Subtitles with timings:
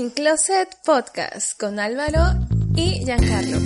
[0.00, 2.22] Sin Closet Podcast con Álvaro
[2.74, 3.58] y Giancarlo.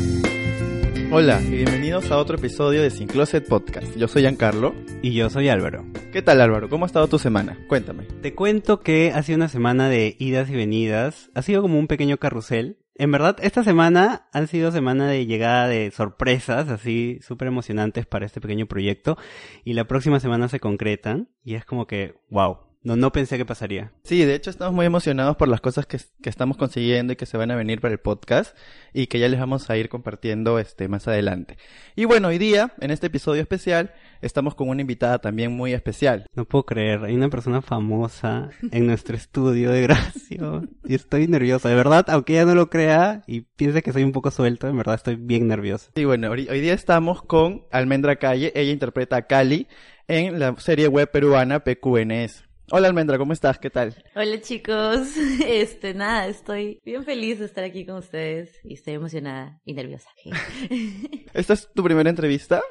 [1.13, 3.95] Hola y bienvenidos a otro episodio de Sin Closet Podcast.
[3.97, 4.75] Yo soy Giancarlo.
[5.01, 5.87] Y yo soy Álvaro.
[6.13, 6.69] ¿Qué tal Álvaro?
[6.69, 7.57] ¿Cómo ha estado tu semana?
[7.69, 8.07] Cuéntame.
[8.21, 11.31] Te cuento que ha sido una semana de idas y venidas.
[11.37, 12.81] Ha sido como un pequeño carrusel.
[12.97, 18.27] En verdad, esta semana han sido semana de llegada de sorpresas, así súper emocionantes para
[18.27, 19.17] este pequeño proyecto.
[19.63, 21.29] Y la próxima semana se concretan.
[21.45, 23.93] Y es como que, wow, no, no pensé que pasaría.
[24.05, 27.25] Sí, de hecho estamos muy emocionados por las cosas que, que, estamos consiguiendo y que
[27.25, 28.55] se van a venir para el podcast
[28.93, 31.57] y que ya les vamos a ir compartiendo este más adelante.
[31.97, 36.27] Y bueno, hoy día, en este episodio especial, estamos con una invitada también muy especial.
[36.35, 41.71] No puedo creer, hay una persona famosa en nuestro estudio de grabación y estoy nerviosa,
[41.71, 44.77] de verdad, aunque ella no lo crea y piense que soy un poco suelto, en
[44.77, 45.91] verdad estoy bien nervioso.
[45.97, 49.69] Sí, bueno, hoy, hoy día estamos con Almendra Calle, ella interpreta a Cali
[50.07, 52.45] en la serie web peruana PQNS.
[52.71, 53.59] Hola Almendra, ¿cómo estás?
[53.59, 53.95] ¿Qué tal?
[54.17, 59.61] Hola chicos, este nada, estoy bien feliz de estar aquí con ustedes y estoy emocionada
[59.67, 60.09] y nerviosa.
[61.35, 62.63] ¿Esta es tu primera entrevista?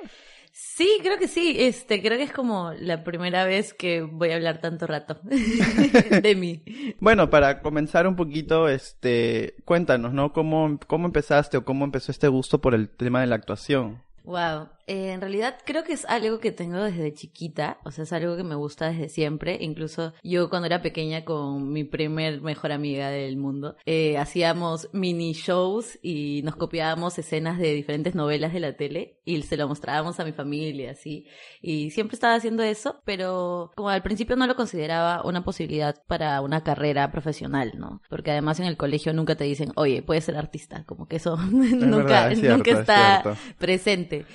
[0.51, 1.55] Sí, creo que sí.
[1.59, 6.35] Este, creo que es como la primera vez que voy a hablar tanto rato de
[6.35, 6.63] mí.
[6.99, 10.33] Bueno, para comenzar un poquito, este, cuéntanos, ¿no?
[10.33, 14.03] ¿Cómo, cómo empezaste o cómo empezó este gusto por el tema de la actuación?
[14.23, 18.13] Wow, eh, en realidad creo que es algo que tengo desde chiquita, o sea, es
[18.13, 19.57] algo que me gusta desde siempre.
[19.61, 25.33] Incluso yo cuando era pequeña con mi primer mejor amiga del mundo, eh, hacíamos mini
[25.33, 30.19] shows y nos copiábamos escenas de diferentes novelas de la tele y se lo mostrábamos
[30.19, 31.27] a mi familia, así.
[31.61, 36.41] Y siempre estaba haciendo eso, pero como al principio no lo consideraba una posibilidad para
[36.41, 38.01] una carrera profesional, ¿no?
[38.09, 41.37] Porque además en el colegio nunca te dicen, oye, puedes ser artista, como que eso
[41.51, 44.25] nunca, verdad, nunca está presente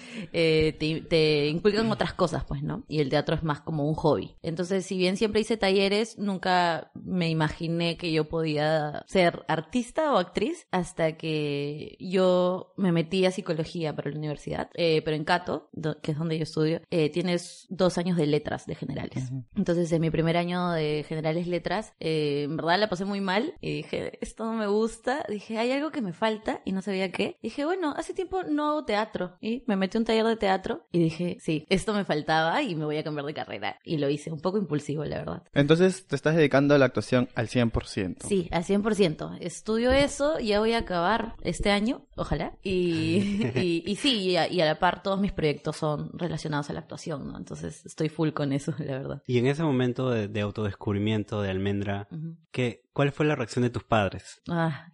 [0.41, 2.85] eh, te, te, inculcan otras cosas, pues, ¿no?
[2.87, 4.37] Y el teatro es más como un hobby.
[4.41, 10.19] Entonces, si bien siempre hice talleres, nunca me imaginé que yo podía ser artista o
[10.19, 15.71] actriz hasta que yo me metí a psicología para la universidad, eh, pero en Cato,
[16.03, 19.31] que es donde yo estudio, eh, tienes dos años de letras de generales.
[19.33, 19.45] Uh -huh.
[19.57, 23.55] Entonces, en mi primer año de generales letras, eh, en verdad la pasé muy mal
[23.61, 25.25] y dije, esto no me gusta.
[25.29, 27.39] Dije, hay algo que me falta y no sabía qué.
[27.43, 31.01] Dije, bueno, hace tiempo no hago teatro y me metí un taller de teatro y
[31.01, 33.79] dije, sí, esto me faltaba y me voy a cambiar de carrera.
[33.85, 35.43] Y lo hice, un poco impulsivo, la verdad.
[35.55, 38.17] Entonces, te estás dedicando a la actuación al 100%.
[38.21, 39.39] Sí, al 100%.
[39.41, 42.53] Estudio eso, ya voy a acabar este año, ojalá.
[42.63, 46.71] Y, y, y sí, y a, y a, la par todos mis proyectos son relacionados
[46.71, 47.37] a la actuación, ¿no?
[47.37, 49.23] Entonces, estoy full con eso, la verdad.
[49.27, 52.37] Y en ese momento de, de autodescubrimiento de Almendra, uh -huh.
[52.51, 54.43] ¿qué, ¿Cuál fue la reacción de tus padres?
[54.51, 54.91] Ah,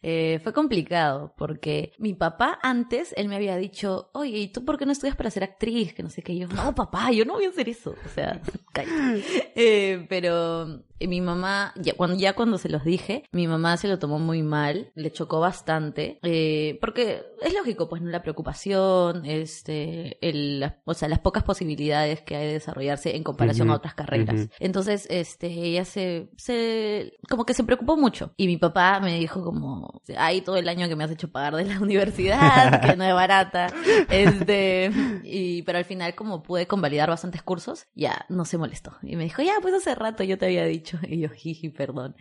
[0.00, 4.78] eh, fue complicado porque mi papá antes, él me había dicho, oye, ¿y tú por
[4.78, 5.92] qué no estudias para ser actriz?
[5.92, 6.34] Que no sé qué.
[6.34, 7.96] Y yo, no, papá, yo no voy a hacer eso.
[8.06, 8.40] O sea,
[9.56, 13.98] eh, pero mi mamá, ya cuando, ya cuando se los dije, mi mamá se lo
[13.98, 18.10] tomó muy mal, le chocó bastante, eh, porque es lógico, pues, ¿no?
[18.10, 23.68] la preocupación, este, el, o sea, las pocas posibilidades que hay de desarrollarse en comparación
[23.68, 24.34] uh -huh, a otras carreras.
[24.34, 24.50] Uh -huh.
[24.58, 28.34] Entonces, este, ella se, se, como que se preocupó mucho.
[28.36, 31.56] Y mi papá me dijo como, ahí todo el año que me has hecho pagar
[31.56, 33.68] de la universidad, que no es barata,
[34.10, 34.90] este,
[35.24, 38.92] y, pero al final como pude convalidar bastantes cursos, ya no se molestó.
[39.02, 40.98] Y me dijo, ya, pues hace rato yo te había dicho.
[41.08, 42.14] Y yo, jiji, perdón.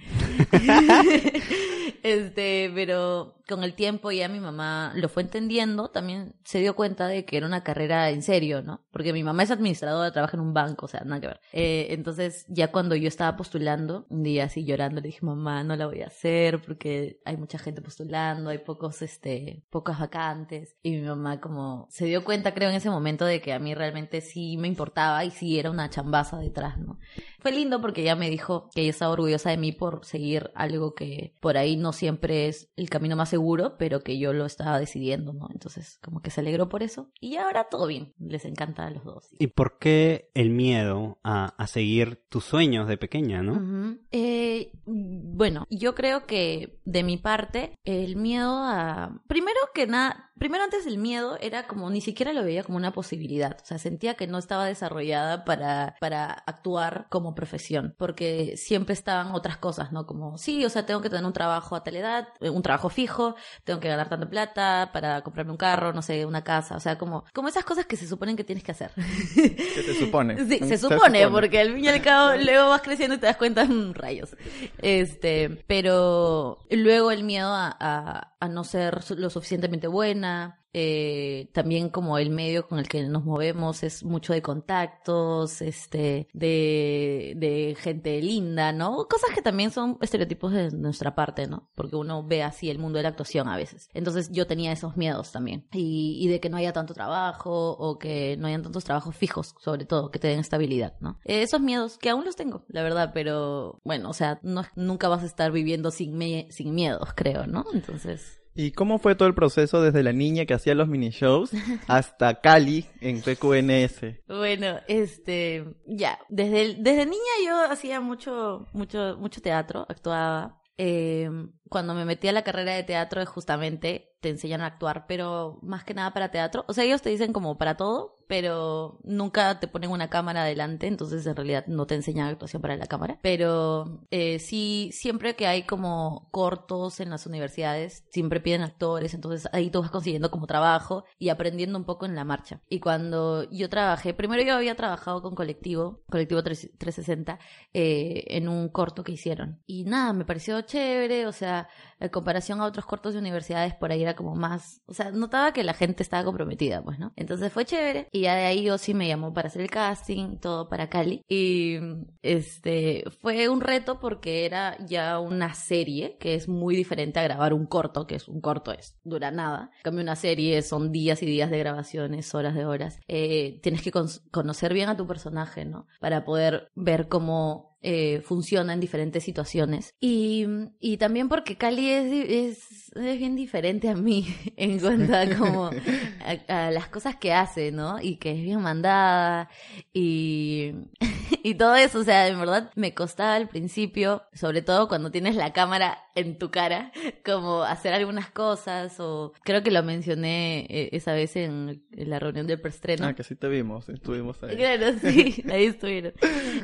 [2.03, 7.07] este, pero con el tiempo ya mi mamá lo fue entendiendo, también se dio cuenta
[7.07, 8.85] de que era una carrera en serio, ¿no?
[8.91, 11.41] Porque mi mamá es administradora, trabaja en un banco, o sea, nada que ver.
[11.51, 15.75] Eh, entonces, ya cuando yo estaba postulando, un día así llorando, le dije, mamá, no
[15.75, 20.75] la voy a hacer porque hay mucha gente postulando, hay pocos, este, pocas vacantes.
[20.83, 23.73] Y mi mamá como se dio cuenta, creo, en ese momento de que a mí
[23.73, 27.00] realmente sí me importaba y sí era una chambaza detrás, ¿no?
[27.47, 30.93] Fue lindo porque ella me dijo que ella estaba orgullosa de mí por seguir algo
[30.95, 34.77] que por ahí no siempre es el camino más seguro, pero que yo lo estaba
[34.77, 35.47] decidiendo, ¿no?
[35.53, 37.09] Entonces, como que se alegró por eso.
[37.21, 39.29] Y ahora todo bien, les encanta a los dos.
[39.39, 43.53] ¿Y por qué el miedo a, a seguir tus sueños de pequeña, no?
[43.53, 43.99] Uh -huh.
[44.11, 49.21] eh, bueno, yo creo que de mi parte, el miedo a...
[49.27, 52.91] Primero que nada, primero antes el miedo era como ni siquiera lo veía como una
[52.91, 53.57] posibilidad.
[53.61, 59.31] O sea, sentía que no estaba desarrollada para, para actuar como profesión, porque siempre estaban
[59.31, 60.06] otras cosas, ¿no?
[60.06, 62.89] Como, sí, o sea, tengo que tener un trabajo a tal edad, eh, un trabajo
[62.89, 66.80] fijo, tengo que ganar tanta plata para comprarme un carro, no sé, una casa, o
[66.81, 68.92] sea, como, como esas cosas que se suponen que tienes que hacer.
[69.36, 70.38] ¿Qué te supone?
[70.45, 73.19] Sí, se, se supone, supone, porque al fin y al cabo luego vas creciendo y
[73.19, 74.36] te das cuenta, mmm, rayos.
[74.80, 80.63] Este, pero luego el miedo a, a, a no ser lo suficientemente buena.
[80.73, 86.27] Eh, también como el medio con el que nos movemos es mucho de contactos, este,
[86.33, 89.07] de, de gente linda, ¿no?
[89.07, 91.69] Cosas que también son estereotipos de nuestra parte, ¿no?
[91.75, 93.89] Porque uno ve así el mundo de la actuación a veces.
[93.93, 95.67] Entonces yo tenía esos miedos también.
[95.71, 99.55] Y, y de que no haya tanto trabajo o que no hayan tantos trabajos fijos,
[99.59, 101.19] sobre todo, que te den estabilidad, ¿no?
[101.25, 105.07] Eh, esos miedos que aún los tengo, la verdad, pero bueno, o sea, no, nunca
[105.07, 107.65] vas a estar viviendo sin, me, sin miedos, creo, ¿no?
[107.73, 108.41] Entonces...
[108.57, 111.51] ¿Y cómo fue todo el proceso desde la niña que hacía los mini shows
[111.88, 114.24] hasta Cali en PQNS?
[114.27, 120.59] Bueno, este, ya, desde, el- desde niña yo hacía mucho, mucho, mucho teatro, actuaba.
[120.80, 121.30] Eh,
[121.69, 125.83] cuando me metí a la carrera de teatro, justamente te enseñan a actuar, pero más
[125.83, 126.65] que nada para teatro.
[126.67, 130.87] O sea, ellos te dicen como para todo, pero nunca te ponen una cámara adelante,
[130.87, 133.19] entonces en realidad no te enseñan actuación para la cámara.
[133.21, 139.47] Pero eh, sí, siempre que hay como cortos en las universidades, siempre piden actores, entonces
[139.53, 142.61] ahí tú vas consiguiendo como trabajo y aprendiendo un poco en la marcha.
[142.69, 147.39] Y cuando yo trabajé, primero yo había trabajado con Colectivo, Colectivo 3- 360,
[147.73, 149.61] eh, en un corto que hicieron.
[149.65, 151.56] Y nada, me pareció chévere, o sea,
[152.00, 155.54] en comparación a otros cortos de universidades, por ahí era como más, o sea, notaba
[155.54, 157.13] que la gente estaba comprometida, pues, ¿no?
[157.15, 158.07] Entonces fue chévere.
[158.12, 161.24] Y ya de ahí yo sí me llamó para hacer el casting todo para Cali.
[161.27, 161.77] Y
[162.21, 167.54] este, fue un reto porque era ya una serie que es muy diferente a grabar
[167.54, 169.71] un corto, que es un corto, es, dura nada.
[169.77, 173.00] En cambio, una serie son días y días de grabaciones, horas de horas.
[173.07, 175.88] Eh, tienes que con- conocer bien a tu personaje, ¿no?
[176.00, 179.94] Para poder ver cómo eh, funciona en diferentes situaciones.
[180.00, 180.45] Y,
[180.79, 184.27] y también porque Cali es, es, es bien diferente a mí
[184.57, 188.01] en cuanto a como a, a las cosas que hace, ¿no?
[188.01, 189.50] Y que es bien mandada
[189.94, 190.74] y,
[191.44, 195.35] y todo eso, o sea, en verdad me costaba al principio, sobre todo cuando tienes
[195.35, 196.91] la cámara en tu cara,
[197.24, 202.19] como hacer algunas cosas o creo que lo mencioné eh, esa vez en, en la
[202.19, 203.06] reunión del preestreno.
[203.06, 204.56] Ah, que sí te vimos, estuvimos ahí.
[204.56, 206.13] Claro, sí, ahí estuvieron.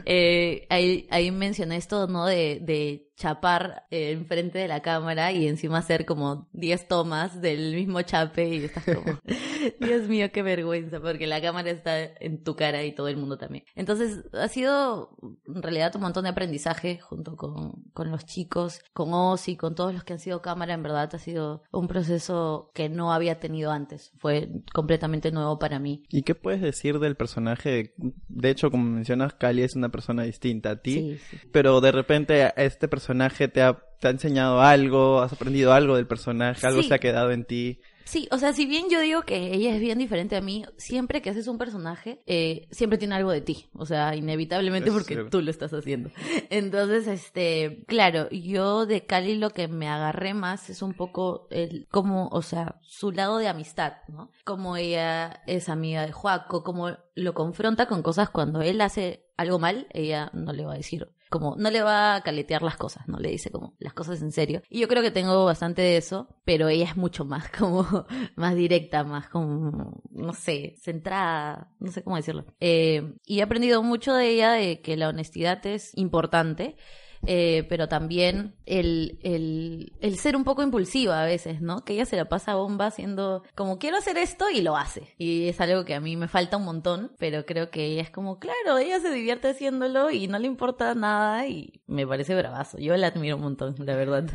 [0.05, 2.25] Eh, ahí, ahí mencioné esto, ¿no?
[2.25, 7.75] De, de chapar eh, enfrente de la cámara y encima hacer como 10 tomas del
[7.75, 9.19] mismo chape y estás como,
[9.79, 13.37] Dios mío, qué vergüenza, porque la cámara está en tu cara y todo el mundo
[13.37, 13.63] también.
[13.75, 15.17] Entonces, ha sido
[15.47, 19.93] en realidad un montón de aprendizaje junto con, con los chicos, con Ozzy, con todos
[19.93, 23.71] los que han sido cámara, en verdad ha sido un proceso que no había tenido
[23.71, 24.11] antes.
[24.17, 26.03] Fue completamente nuevo para mí.
[26.09, 27.93] ¿Y qué puedes decir del personaje?
[28.27, 31.37] De hecho, como mencionas, Cali es una persona distinta a ti, Sí, sí.
[31.51, 36.07] pero de repente este personaje te ha, te ha enseñado algo, has aprendido algo del
[36.07, 36.87] personaje, algo Sí.
[36.89, 37.79] se ha quedado en ti.
[38.05, 41.21] Sí, o sea, si bien yo digo que ella es bien diferente a mí, siempre
[41.21, 43.69] que haces un personaje, eh, siempre tiene algo de ti.
[43.73, 46.11] O sea, inevitablemente porque tú lo estás haciendo.
[46.49, 51.87] Entonces, este, claro, yo de Cali lo que me agarré más es un poco el,
[51.91, 54.31] como, o sea, su lado de amistad, ¿no?
[54.43, 59.59] Como ella es amiga de Joaco, como lo confronta con cosas cuando él hace algo
[59.59, 63.07] mal, ella no le va a decir como no le va a caletear las cosas,
[63.07, 64.61] no le dice como las cosas en serio.
[64.69, 68.55] Y yo creo que tengo bastante de eso, pero ella es mucho más como más
[68.55, 72.45] directa, más como no sé, centrada, no sé cómo decirlo.
[72.59, 76.77] Eh, y he aprendido mucho de ella de que la honestidad es importante.
[77.25, 81.83] Eh, pero también el, el, el ser un poco impulsiva a veces, ¿no?
[81.83, 85.13] Que ella se la pasa bomba haciendo como quiero hacer esto y lo hace.
[85.17, 88.09] Y es algo que a mí me falta un montón, pero creo que ella es
[88.09, 92.77] como, claro, ella se divierte haciéndolo y no le importa nada y me parece bravazo.
[92.77, 94.25] Yo la admiro un montón, la verdad.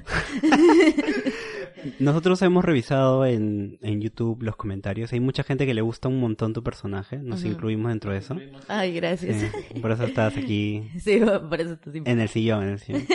[1.99, 5.13] Nosotros hemos revisado en, en YouTube los comentarios.
[5.13, 7.19] Hay mucha gente que le gusta un montón tu personaje.
[7.19, 8.37] Nos incluimos dentro de eso.
[8.69, 9.37] Ay, gracias.
[9.41, 12.13] Sí, por eso estás aquí Sí, por eso está siempre.
[12.13, 13.07] en el sillón, en el sillón.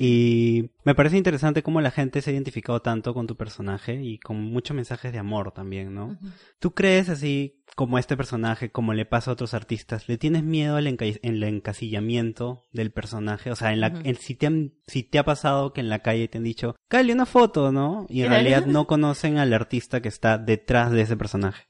[0.00, 4.18] Y me parece interesante cómo la gente se ha identificado tanto con tu personaje y
[4.18, 6.18] con muchos mensajes de amor también, ¿no?
[6.58, 10.76] ¿Tú crees así como este personaje, como le pasa a otros artistas, le tienes miedo
[10.76, 13.50] al enca- en el encasillamiento del personaje?
[13.50, 16.00] O sea, en la, en- si, te han- si te ha pasado que en la
[16.00, 18.06] calle te han dicho, Cali, una foto, ¿no?
[18.08, 21.64] Y en realidad no conocen al artista que está detrás de ese personaje.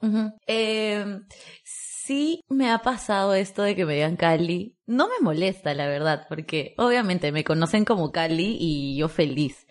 [0.46, 1.20] Eh,
[1.64, 4.73] sí me ha pasado esto de que me digan Cali.
[4.86, 9.66] No me molesta, la verdad, porque obviamente me conocen como Cali y yo feliz.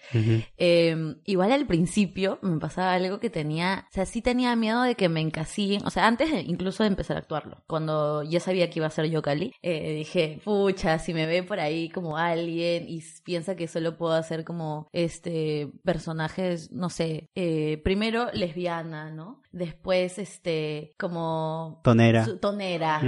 [0.58, 4.96] Eh, igual al principio me pasaba algo que tenía, o sea, sí tenía miedo de
[4.96, 8.70] que me encasillen, o sea, antes de- incluso de empezar a actuarlo, cuando ya sabía
[8.70, 12.17] que iba a ser yo Cali, eh, dije, pucha, si me ve por ahí como
[12.17, 19.12] alguien y piensa que solo puedo hacer como, este, personajes, no sé, eh, primero lesbiana,
[19.12, 19.41] ¿no?
[19.51, 21.79] Después, este, como...
[21.84, 22.25] Tonera.
[22.25, 23.00] su- tonera.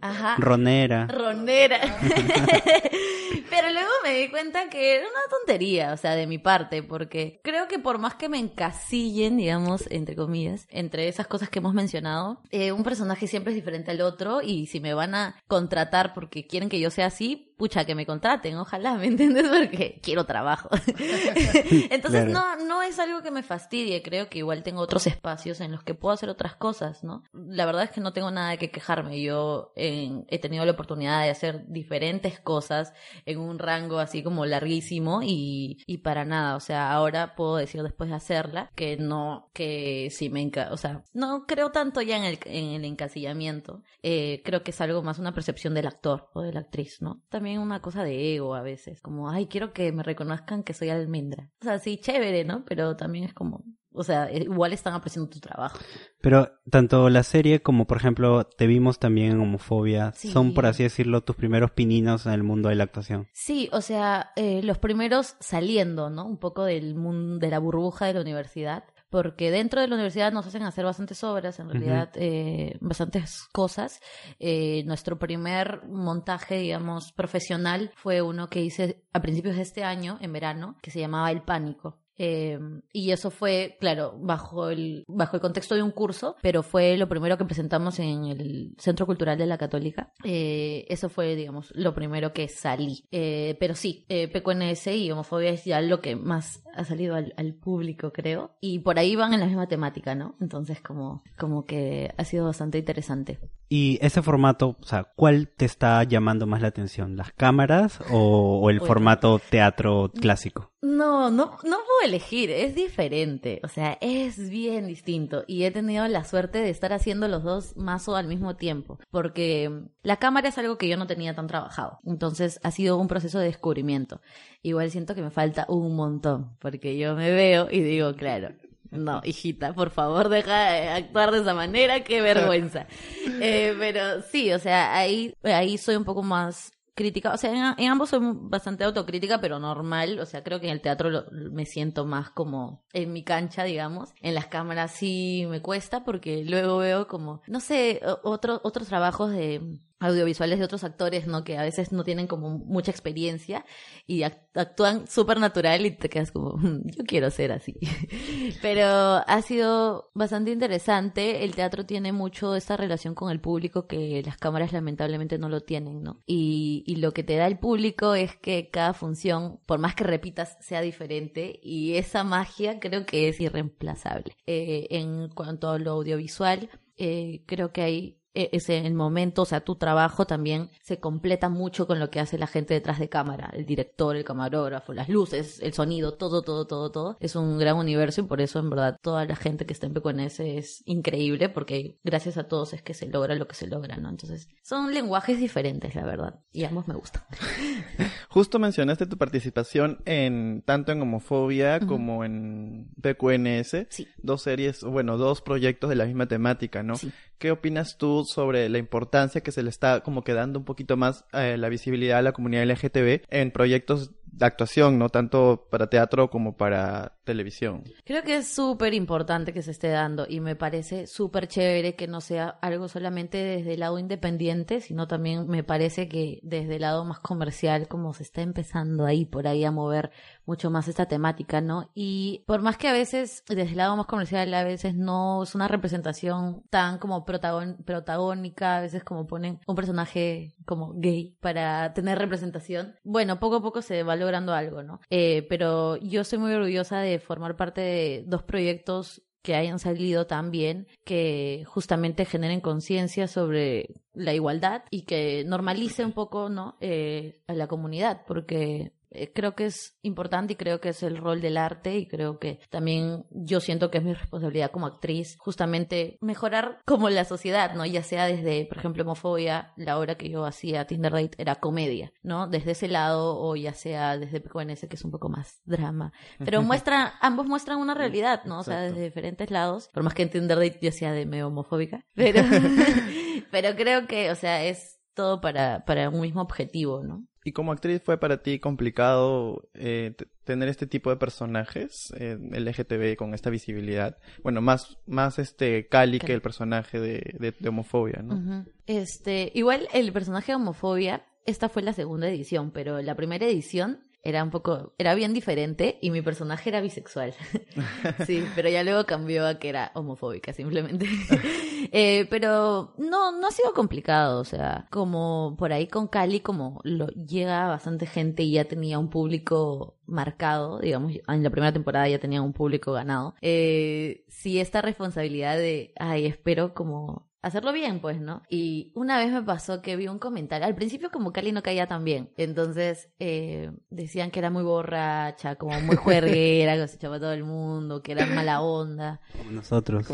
[0.00, 0.36] Ajá.
[0.38, 1.06] Ronera.
[1.06, 1.49] Ronera.
[3.50, 7.40] Pero luego me di cuenta que era una tontería, o sea, de mi parte, porque
[7.42, 11.74] creo que por más que me encasillen, digamos, entre comillas, entre esas cosas que hemos
[11.74, 16.14] mencionado, eh, un personaje siempre es diferente al otro y si me van a contratar
[16.14, 19.46] porque quieren que yo sea así, pucha, que me contraten, ojalá, ¿me entiendes?
[19.50, 20.70] Porque quiero trabajo.
[21.90, 25.70] Entonces, no, no es algo que me fastidie, creo que igual tengo otros espacios en
[25.70, 27.22] los que puedo hacer otras cosas, ¿no?
[27.34, 31.22] La verdad es que no tengo nada de que quejarme, yo he tenido la oportunidad
[31.22, 32.94] de hacer diferentes cosas
[33.26, 37.82] en un rango así como larguísimo y, y para nada, o sea, ahora puedo decir
[37.82, 42.16] después de hacerla que no, que sí me enca o sea, no creo tanto ya
[42.16, 46.30] en el, en el encasillamiento, eh, creo que es algo más una percepción del actor
[46.32, 47.20] o de la actriz, ¿no?
[47.28, 50.90] También una cosa de ego a veces, como, ay, quiero que me reconozcan que soy
[50.90, 51.50] almendra.
[51.60, 52.64] O sea, sí, chévere, ¿no?
[52.64, 55.78] Pero también es como, o sea, eh, igual están apreciando tu trabajo.
[56.20, 60.82] Pero tanto la serie como, por ejemplo, te vimos también en Homofobia, son, por así
[60.82, 63.28] decirlo, tus primeros pininos en el mundo de la actuación.
[63.32, 66.26] Sí, o sea, eh, los primeros saliendo, ¿no?
[66.26, 70.32] Un poco del mundo, de la burbuja de la universidad porque dentro de la universidad
[70.32, 74.00] nos hacen hacer bastantes obras, en realidad, eh, bastantes cosas.
[74.38, 80.16] Eh, nuestro primer montaje, digamos, profesional fue uno que hice a principios de este año,
[80.20, 81.99] en verano, que se llamaba El Pánico.
[82.22, 82.58] Eh,
[82.92, 87.08] y eso fue, claro, bajo el, bajo el contexto de un curso, pero fue lo
[87.08, 90.12] primero que presentamos en el Centro Cultural de la Católica.
[90.22, 93.06] Eh, eso fue, digamos, lo primero que salí.
[93.10, 97.54] Eh, pero sí, PQNS y homofobia es ya lo que más ha salido al, al,
[97.54, 98.50] público, creo.
[98.60, 100.36] Y por ahí van en la misma temática, ¿no?
[100.42, 103.38] Entonces, como, como que ha sido bastante interesante.
[103.72, 107.16] Y ese formato, o sea, ¿cuál te está llamando más la atención?
[107.16, 110.69] ¿Las cámaras o, el formato teatro clásico?
[110.82, 116.08] No, no, no puedo elegir, es diferente, o sea, es bien distinto y he tenido
[116.08, 119.70] la suerte de estar haciendo los dos más o al mismo tiempo, porque
[120.02, 123.38] la cámara es algo que yo no tenía tan trabajado, entonces ha sido un proceso
[123.38, 124.22] de descubrimiento.
[124.62, 128.54] Igual siento que me falta un montón, porque yo me veo y digo, claro,
[128.90, 132.86] no, hijita, por favor, deja de actuar de esa manera, qué vergüenza.
[133.42, 137.90] Eh, pero sí, o sea, ahí, ahí soy un poco más crítica, o sea, en,
[137.90, 142.04] ambos soy bastante autocrítica, pero normal, o sea, creo que en el teatro me siento
[142.04, 147.08] más como en mi cancha, digamos, en las cámaras sí me cuesta porque luego veo
[147.08, 151.44] como, no sé, otros otros trabajos de audiovisuales de otros actores, ¿no?
[151.44, 153.64] Que a veces no tienen como mucha experiencia
[154.06, 157.76] y actúan súper natural y te quedas como, mm, yo quiero ser así.
[158.62, 161.44] Pero ha sido bastante interesante.
[161.44, 165.60] El teatro tiene mucho esta relación con el público que las cámaras lamentablemente no lo
[165.60, 166.22] tienen, ¿no?
[166.26, 170.04] Y, y lo que te da el público es que cada función, por más que
[170.04, 174.34] repitas, sea diferente y esa magia creo que es irreemplazable.
[174.46, 179.60] Eh, en cuanto a lo audiovisual, eh, creo que hay ese el momento, o sea,
[179.60, 183.50] tu trabajo también se completa mucho con lo que hace la gente detrás de cámara,
[183.52, 187.16] el director, el camarógrafo, las luces, el sonido, todo, todo, todo, todo.
[187.20, 189.94] Es un gran universo y por eso en verdad toda la gente que está en
[189.94, 193.96] PQNS es increíble porque gracias a todos es que se logra lo que se logra,
[193.96, 194.08] ¿no?
[194.08, 197.22] Entonces, son lenguajes diferentes, la verdad, y ambos me gustan.
[198.28, 204.08] Justo mencionaste tu participación en tanto en homofobia como en PQNS, sí.
[204.18, 206.96] dos series, bueno, dos proyectos de la misma temática, ¿no?
[206.96, 207.12] Sí.
[207.40, 210.98] ¿Qué opinas tú sobre la importancia que se le está como que dando un poquito
[210.98, 215.88] más eh, la visibilidad a la comunidad LGTB en proyectos de actuación, no tanto para
[215.88, 217.84] teatro como para televisión.
[218.04, 222.06] Creo que es súper importante que se esté dando y me parece súper chévere que
[222.06, 226.82] no sea algo solamente desde el lado independiente, sino también me parece que desde el
[226.82, 230.10] lado más comercial, como se está empezando ahí por ahí a mover
[230.50, 231.90] mucho más esta temática, ¿no?
[231.94, 235.54] Y por más que a veces desde el lado más comercial a veces no es
[235.54, 242.18] una representación tan como protagónica, a veces como ponen un personaje como gay para tener
[242.18, 245.00] representación, bueno, poco a poco se va logrando algo, ¿no?
[245.08, 250.26] Eh, pero yo estoy muy orgullosa de formar parte de dos proyectos que hayan salido
[250.26, 256.76] tan bien, que justamente generen conciencia sobre la igualdad y que normalice un poco ¿no?
[256.80, 261.16] Eh, a la comunidad, porque eh, creo que es importante y creo que es el
[261.16, 265.36] rol del arte y creo que también yo siento que es mi responsabilidad como actriz
[265.38, 267.84] justamente mejorar como la sociedad, ¿no?
[267.86, 272.12] Ya sea desde, por ejemplo, homofobia, la obra que yo hacía, Tinder Date, era comedia,
[272.22, 272.46] ¿no?
[272.46, 276.12] Desde ese lado o ya sea desde PQNS, que es un poco más drama.
[276.38, 278.60] Pero muestra, ambos muestran una realidad, ¿no?
[278.60, 279.88] O sea, desde diferentes lados.
[279.92, 282.06] Por más que en Tinder Date yo sea de medio homofóbica.
[282.14, 282.42] Pero,
[283.50, 287.26] pero creo que, o sea, es todo para, para un mismo objetivo, ¿no?
[287.44, 293.16] ¿Y como actriz fue para ti complicado eh, tener este tipo de personajes eh, LGTB
[293.16, 294.18] con esta visibilidad?
[294.42, 298.66] Bueno, más, más este Cali que el personaje de, de, homofobia, ¿no?
[298.86, 304.00] Este, igual el personaje de homofobia esta fue la segunda edición, pero la primera edición
[304.22, 307.34] era un poco, era bien diferente y mi personaje era bisexual.
[308.26, 311.06] sí, pero ya luego cambió a que era homofóbica simplemente.
[311.92, 316.80] eh, pero no, no ha sido complicado, o sea, como por ahí con Cali, como
[316.84, 322.08] lo llega bastante gente y ya tenía un público marcado, digamos, en la primera temporada
[322.08, 323.34] ya tenía un público ganado.
[323.40, 328.42] Eh, sí, esta responsabilidad de, ay, espero como hacerlo bien, pues, ¿no?
[328.48, 331.86] Y una vez me pasó que vi un comentario, al principio como Cali no caía
[331.86, 337.18] tan bien, entonces eh, decían que era muy borracha, como muy juerguera, que se echaba
[337.18, 339.20] todo el mundo, que era mala onda.
[339.36, 340.06] Como nosotros.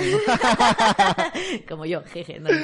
[1.68, 2.50] como yo, jeje, ¿no?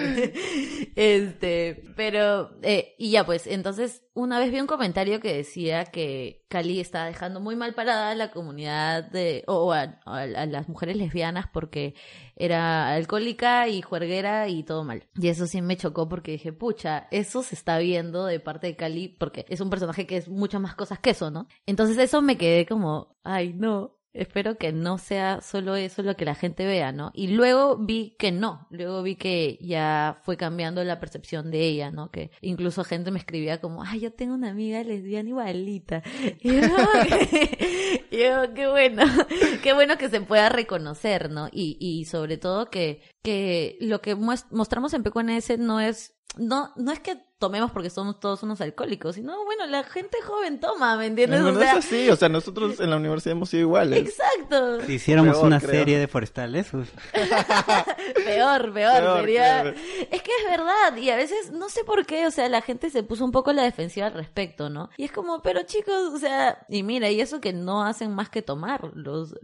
[0.95, 6.42] Este, pero, eh, y ya pues, entonces una vez vi un comentario que decía que
[6.53, 10.97] Cali estaba dejando muy mal parada a la comunidad de, o a, a las mujeres
[10.97, 11.95] lesbianas porque
[12.37, 15.09] era alcohólica y juerguera y todo mal.
[15.19, 18.77] Y eso sí me chocó porque dije, pucha, eso se está viendo de parte de
[18.77, 21.49] Cali porque es un personaje que es muchas más cosas que eso, ¿no?
[21.65, 26.27] Entonces eso me quedé como, ay, no, Espero que no sea solo eso lo que
[26.27, 27.13] la gente vea, ¿no?
[27.15, 31.91] Y luego vi que no, luego vi que ya fue cambiando la percepción de ella,
[31.91, 32.11] ¿no?
[32.11, 36.03] Que incluso gente me escribía como, ay, yo tengo una amiga lesbiana igualita.
[36.43, 36.61] Y yo,
[38.11, 39.05] y yo qué bueno,
[39.63, 41.49] qué bueno que se pueda reconocer, ¿no?
[41.53, 46.93] Y, y sobre todo que, que lo que mostramos en PQNS no es no, no
[46.93, 51.07] es que tomemos porque somos todos unos alcohólicos, sino bueno, la gente joven toma, ¿me
[51.07, 51.41] entiendes?
[51.41, 53.99] o sea, es así, o sea, nosotros en la universidad hemos sido iguales.
[53.99, 54.81] Exacto.
[54.83, 56.71] Si hiciéramos una serie de forestales.
[58.25, 59.71] peor, peor, sería.
[59.71, 62.91] Es que es verdad, y a veces no sé por qué, o sea, la gente
[62.91, 64.89] se puso un poco a la defensiva al respecto, ¿no?
[64.97, 68.31] Y es como, pero chicos, o sea, y mira, y eso que no hacen más
[68.31, 69.35] que tomar los,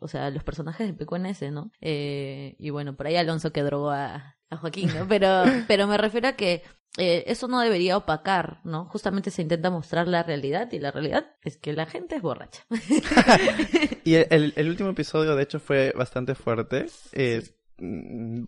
[0.00, 1.70] o sea, los personajes de PQNS, ¿no?
[1.82, 5.06] Eh, y bueno, por ahí Alonso que drogó a, a Joaquín, ¿no?
[5.08, 6.62] Pero, pero me refiero a que
[6.98, 8.86] eh, eso no debería opacar, ¿no?
[8.86, 12.64] Justamente se intenta mostrar la realidad y la realidad es que la gente es borracha.
[14.04, 16.86] y el, el, último episodio, de hecho, fue bastante fuerte.
[17.12, 17.42] Eh,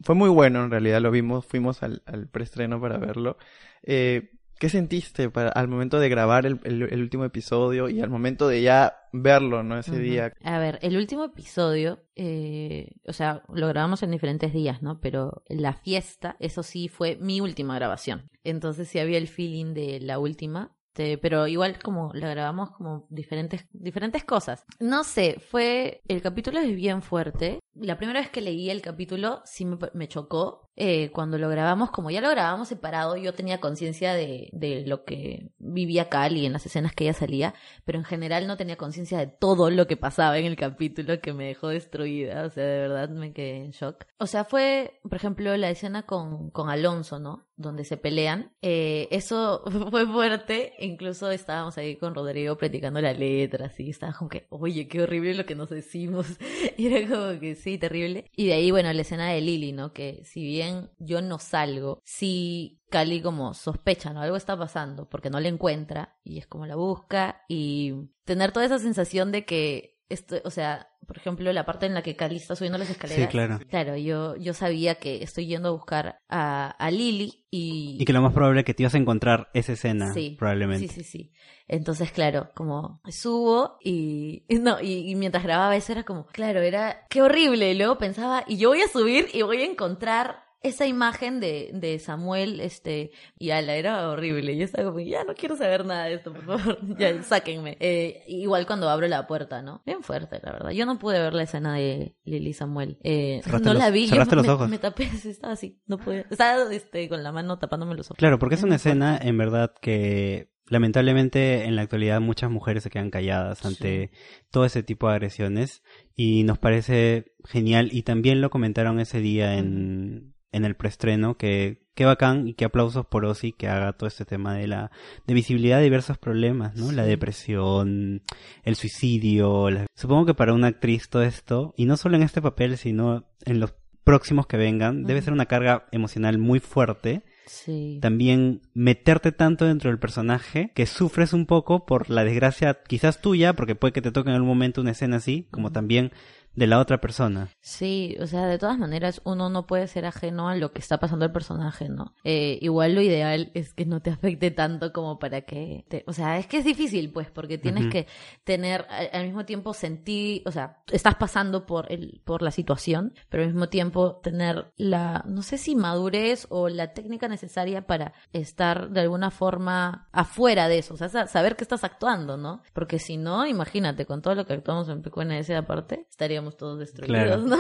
[0.02, 3.37] fue muy bueno, en realidad, lo vimos, fuimos al, al preestreno para verlo.
[3.83, 8.49] Eh, ¿Qué sentiste para, al momento de grabar el, el, último episodio y al momento
[8.49, 9.78] de ya verlo, ¿no?
[9.78, 10.32] Ese día.
[10.42, 15.00] A ver, el último episodio, eh, o sea, lo grabamos en diferentes días, ¿no?
[15.00, 18.30] Pero la fiesta, eso sí, fue mi última grabación.
[18.44, 20.75] Entonces sí había el feeling de la última,
[21.23, 24.64] pero igual como la grabamos como diferentes, diferentes cosas.
[24.80, 27.60] No sé, fue, el capítulo es bien fuerte.
[27.80, 32.10] La primera vez que leí el capítulo sí me, chocó eh, cuando lo grabamos, como
[32.10, 36.67] ya lo grabamos separado, yo tenía conciencia de, de lo que vivía Cali en las
[36.67, 40.38] escenas que ella salía, pero en general no tenía conciencia de todo lo que pasaba
[40.38, 44.04] en el capítulo que me dejó destruida, o sea, de verdad me quedé en shock.
[44.19, 47.47] O sea, fue, por ejemplo, la escena con, con Alonso, ¿no?
[47.56, 48.52] Donde se pelean.
[48.62, 54.28] Eh, eso fue fuerte, incluso estábamos ahí con Rodrigo practicando la letra, así, estaba como
[54.28, 56.26] que, oye, qué horrible lo que nos decimos.
[56.76, 58.31] Y era como que sí, terrible.
[58.35, 59.93] Y de ahí, bueno, la escena de Lily, ¿no?
[59.93, 64.23] Que si bien yo no salgo, si Cali como sospecha, ¿no?
[64.23, 67.93] Algo está pasando porque no le encuentra y es como la busca y
[68.25, 72.02] tener toda esa sensación de que esto, o sea, por ejemplo, la parte en la
[72.02, 73.26] que Cali está subiendo las escaleras.
[73.26, 73.58] Sí, claro.
[73.68, 77.97] Claro, yo, yo sabía que estoy yendo a buscar a, a Lily y...
[77.99, 80.88] Y que lo más probable es que te ibas a encontrar esa escena, sí, probablemente.
[80.88, 81.32] Sí, sí, sí.
[81.66, 84.44] Entonces, claro, como subo y...
[84.49, 87.06] No, y, y, mientras grababa eso era como, claro, era...
[87.08, 87.73] Qué horrible.
[87.73, 91.71] Y luego pensaba, y yo voy a subir y voy a encontrar esa imagen de,
[91.73, 94.56] de Samuel, este, y ala, era horrible.
[94.56, 97.76] Yo estaba como, ya no quiero saber nada de esto, por favor, ya sáquenme.
[97.80, 99.82] Eh, igual cuando abro la puerta, ¿no?
[99.86, 100.71] Bien fuerte, la verdad.
[100.71, 102.99] Yo no pude ver la escena de Lily Samuel.
[103.02, 104.68] Eh, no la vi, yo los me, ojos.
[104.68, 106.26] me, tapé, estaba así, no pude.
[106.30, 108.18] Estaba este, con la mano tapándome los ojos.
[108.18, 112.90] Claro, porque es una escena, en verdad, que lamentablemente en la actualidad muchas mujeres se
[112.90, 114.10] quedan calladas ante
[114.50, 115.82] todo ese tipo de agresiones
[116.14, 121.87] y nos parece genial y también lo comentaron ese día en en el preestreno, que
[121.95, 124.93] qué bacán y qué aplausos por Ozzy que haga todo este tema de la
[125.26, 126.93] de visibilidad de diversos problemas, ¿no?
[126.93, 128.23] La depresión,
[128.63, 132.76] el suicidio, supongo que para una actriz todo esto, y no solo en este papel,
[132.78, 137.25] sino en los próximos que vengan, debe ser una carga emocional muy fuerte.
[137.47, 137.99] Sí.
[138.00, 143.54] También meterte tanto dentro del personaje que sufres un poco por la desgracia quizás tuya,
[143.54, 146.13] porque puede que te toque en algún momento una escena así, como también
[146.58, 147.49] de la otra persona.
[147.60, 150.99] Sí, o sea, de todas maneras uno no puede ser ajeno a lo que está
[150.99, 152.14] pasando el personaje, ¿no?
[152.25, 156.02] Eh, igual lo ideal es que no te afecte tanto como para que, te...
[156.08, 158.08] o sea, es que es difícil, pues, porque tienes que
[158.42, 163.44] tener al, mismo tiempo sentir, o sea, estás pasando por el, por la situación, pero
[163.44, 168.90] al mismo tiempo tener la, no sé si madurez o la técnica necesaria para estar
[168.90, 172.62] de alguna forma afuera de eso, o sea, sa- saber que estás actuando, ¿no?
[172.73, 177.17] Porque si no, imagínate, con todo lo que actuamos en PQNS aparte, estaríamos todos destruidos,
[177.17, 177.43] Claro.
[177.47, 177.56] ¿no?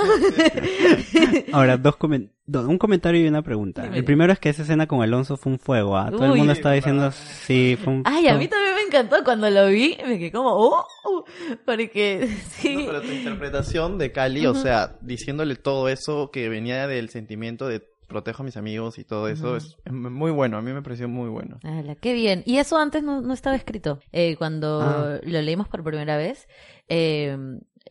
[1.52, 3.82] Ahora, dos comen- do- un comentario y una pregunta.
[3.82, 3.98] Dime.
[3.98, 6.10] El primero es que esa escena con Alonso fue un fuego, ¿ah?
[6.10, 9.50] Todo el mundo estaba diciendo, sí, fue un Ay, a mí también me encantó cuando
[9.50, 11.24] lo vi, me quedé como, oh, oh",
[11.64, 12.76] porque sí.
[12.76, 17.68] No, pero tu interpretación de Cali, o sea, diciéndole todo eso que venía del sentimiento
[17.68, 21.08] de protejo a mis amigos y todo eso, es muy bueno, a mí me pareció
[21.08, 21.60] muy bueno.
[21.62, 22.42] Ala, qué bien.
[22.46, 24.00] Y eso antes no, no estaba escrito.
[24.10, 25.20] Eh, cuando Ah.
[25.22, 26.48] lo leímos por primera vez,
[26.88, 27.36] eh,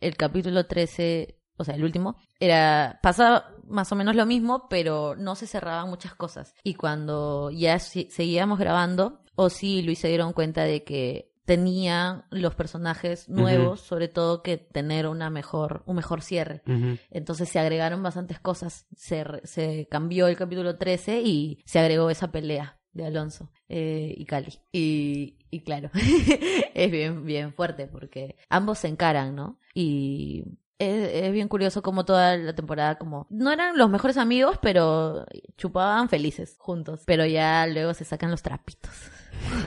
[0.00, 5.14] el capítulo 13, o sea, el último, era pasa más o menos lo mismo, pero
[5.16, 6.54] no se cerraban muchas cosas.
[6.64, 12.54] Y cuando ya seguíamos grabando, Ozzy y Luis se dieron cuenta de que tenían los
[12.54, 16.60] personajes nuevos, sobre todo que tener una mejor, un mejor cierre.
[17.08, 18.86] Entonces se agregaron bastantes cosas.
[18.94, 24.26] Se, se cambió el capítulo 13 y se agregó esa pelea de Alonso eh, y
[24.26, 24.60] Cali.
[24.72, 25.90] Y, y claro,
[26.74, 29.58] es bien, bien fuerte porque ambos se encaran, ¿no?
[29.72, 30.44] Y
[30.78, 35.26] es, es bien curioso como toda la temporada como no eran los mejores amigos, pero
[35.56, 37.02] chupaban felices juntos.
[37.06, 38.90] Pero ya luego se sacan los trapitos.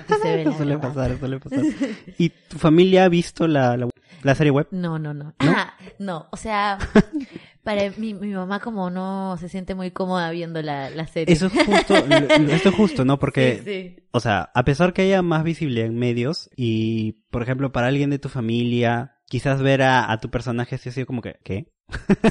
[0.10, 1.64] Y se la suele pasar, suele pasar.
[2.18, 3.90] ¿Y tu familia ha visto la, la,
[4.22, 4.68] la serie web?
[4.72, 5.34] No, no, no.
[5.40, 6.78] Ah, no, o sea,
[7.64, 11.34] para mi, mi mamá como no se siente muy cómoda viendo la, la serie.
[11.34, 12.18] Eso es justo, lo-
[12.54, 13.18] esto es justo, ¿no?
[13.18, 14.04] Porque, Sí, sí.
[14.12, 18.10] o sea, a pesar que haya más visibilidad en medios y, por ejemplo, para alguien
[18.10, 21.72] de tu familia, quizás ver a, a tu personaje así ha sido como que, ¿qué?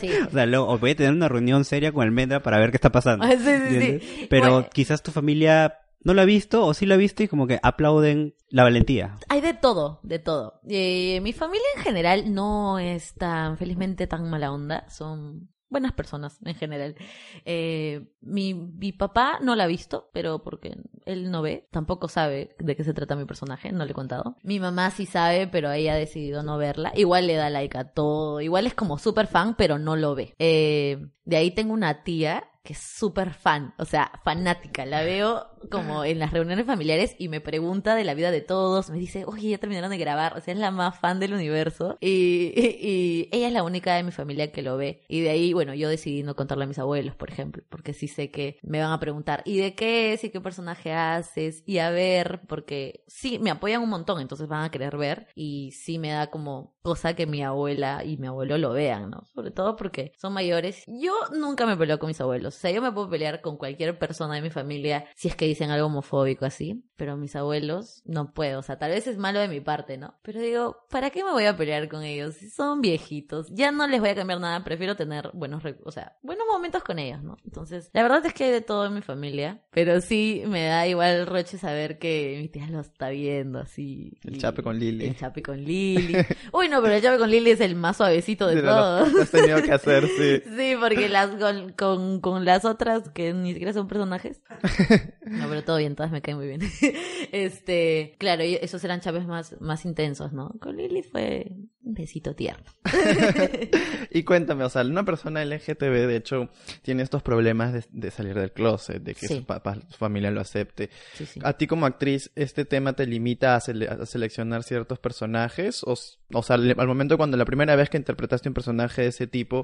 [0.01, 0.11] Sí.
[0.29, 2.71] O sea, luego, o voy a tener una reunión seria con el Mendra para ver
[2.71, 3.25] qué está pasando.
[3.25, 3.39] Ah, sí,
[3.71, 4.27] sí, sí.
[4.29, 7.29] Pero Bueno, quizás tu familia no lo ha visto o sí lo ha visto y
[7.29, 9.17] como que aplauden la valentía.
[9.31, 10.61] hay de todo, de todo.
[10.69, 14.87] Eh, mi familia en general no es tan, felizmente, tan mala onda.
[14.91, 16.97] Son buenas personas en general.
[17.45, 22.55] Eh, mi, mi papá no la ha visto, pero porque él no ve, tampoco sabe
[22.59, 24.37] de qué se trata mi personaje, no le he contado.
[24.43, 26.93] Mi mamá sí sabe, pero ella ha decidido no verla.
[26.95, 30.35] Igual le da like a todo, igual es como súper fan, pero no lo ve.
[30.39, 34.87] Eh, de ahí tengo una tía que es súper fan, o sea, fanática.
[34.87, 38.91] La veo como en las reuniones familiares y me pregunta de la vida de todos.
[38.91, 40.37] Me dice, oye, ya terminaron de grabar.
[40.37, 41.99] O sea, es la más fan del universo.
[42.01, 45.03] Y, y- y ella es la única de mi familia que lo ve.
[45.09, 48.07] Y de ahí, bueno, yo decidí no contarle a mis abuelos, por ejemplo, porque sí
[48.07, 50.23] sé que me van a preguntar, ¿y de qué es?
[50.23, 51.65] ¿Y qué personaje haces?
[51.67, 55.27] Y a ver, porque sí, me apoyan un montón, entonces van a querer ver.
[55.35, 59.25] Y sí me da como cosa que mi abuela y mi abuelo lo vean, ¿no?
[59.35, 60.85] Sobre todo porque son mayores.
[60.87, 62.60] Yo nunca me peleo con mis abuelos.
[62.61, 65.46] O sea, yo me puedo pelear con cualquier persona de mi familia si es que
[65.46, 66.85] dicen algo homofóbico así.
[66.96, 68.59] Pero mis abuelos no puedo.
[68.59, 70.18] O sea, tal vez es malo de mi parte, ¿no?
[70.20, 72.35] Pero digo, ¿para qué me voy a pelear con ellos?
[72.35, 73.46] Si son viejitos.
[73.51, 74.62] Ya no les voy a cambiar nada.
[74.62, 77.38] Prefiero tener buenos, o sea, buenos momentos con ellos, ¿no?
[77.46, 79.62] Entonces, la verdad es que hay de todo en mi familia.
[79.70, 84.18] Pero sí me da igual roche saber que mi tía lo está viendo así.
[84.23, 85.07] El y- chape con Lili.
[85.07, 86.14] El chape con Lili.
[86.53, 89.11] Uy, no, pero el chape con Lili es el más suavecito de todos.
[89.11, 90.42] Lo has tenido que hacer, sí.
[90.61, 94.40] Sí, porque las con, con, con las otras que ni siquiera son personajes.
[95.31, 96.61] No, pero todo bien, todas me caen muy bien.
[97.33, 100.50] Este, claro, esos eran chapes más, más intensos, ¿no?
[100.61, 101.46] Con Lili fue
[101.85, 102.64] un besito tierno.
[104.11, 106.48] Y cuéntame, o sea, una persona LGTB, de hecho,
[106.83, 109.37] tiene estos problemas de, de salir del closet, de que Sí.
[109.37, 110.90] su papá, su familia lo acepte.
[111.14, 111.38] Sí, sí.
[111.44, 115.83] ¿A ti como actriz, este tema te limita a, sele- a seleccionar ciertos personajes?
[115.85, 115.94] O,
[116.33, 119.62] o sea, al momento cuando la primera vez que interpretaste un personaje de ese tipo,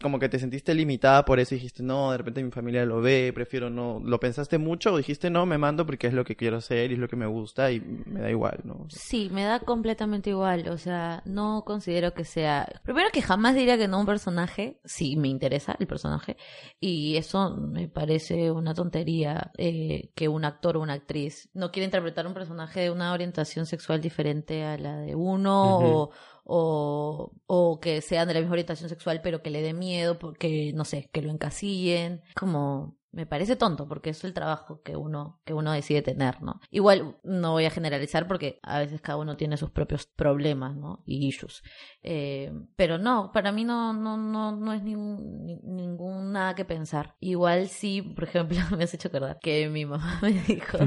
[0.00, 3.00] como que te sentiste limitada por eso y dijiste, no, de repente mi familia lo
[3.00, 4.00] ve, prefiero no.
[4.04, 6.94] ¿Lo pensaste mucho o dijiste, no, me mando porque es lo que quiero hacer y
[6.94, 8.86] es lo que me gusta y me da igual, ¿no?
[8.88, 10.68] Sí, me da completamente igual.
[10.68, 12.68] O sea, no considero que sea.
[12.84, 14.80] Primero que jamás diría que no un personaje.
[14.84, 16.36] Sí, me interesa el personaje.
[16.80, 21.84] Y eso me parece una tontería eh, que un actor o una actriz no quiera
[21.84, 25.86] interpretar un personaje de una orientación sexual diferente a la de uno Ujú.
[25.86, 26.07] o,
[26.50, 30.72] o, o que sean de la misma orientación sexual pero que le dé miedo porque,
[30.74, 32.22] no sé, que lo encasillen.
[32.34, 36.60] Como me parece tonto porque es el trabajo que uno que uno decide tener, ¿no?
[36.70, 41.02] Igual no voy a generalizar porque a veces cada uno tiene sus propios problemas, ¿no?
[41.06, 41.62] Y issues.
[42.02, 47.16] Eh, pero no, para mí no no no no es ningún ningún nada que pensar.
[47.20, 50.78] Igual sí, por ejemplo, me has hecho acordar que mi mamá me dijo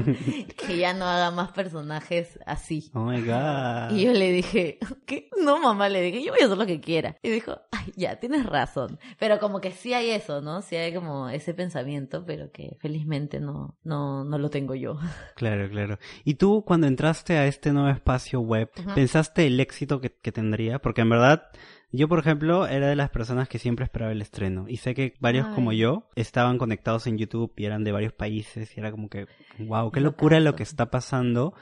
[0.56, 2.90] que ya no haga más personajes así.
[2.94, 3.96] Oh my god.
[3.96, 5.28] Y yo le dije, ¿qué?
[5.42, 7.16] No, mamá, le dije, yo voy a hacer lo que quiera.
[7.22, 8.98] Y dijo, ay, ya, tienes razón.
[9.18, 10.62] Pero como que sí hay eso, ¿no?
[10.62, 14.98] Sí hay como ese pensamiento, pero que felizmente no, no, no lo tengo yo.
[15.36, 15.98] Claro, claro.
[16.24, 20.78] ¿Y tú cuando entraste a este nuevo espacio web, pensaste el éxito que, que tendría?
[20.78, 21.50] Porque en verdad,
[21.90, 24.66] yo por ejemplo era de las personas que siempre esperaba el estreno.
[24.68, 25.54] Y sé que varios Ay.
[25.54, 29.26] como yo estaban conectados en YouTube y eran de varios países y era como que,
[29.58, 31.54] wow, qué locura lo que está pasando.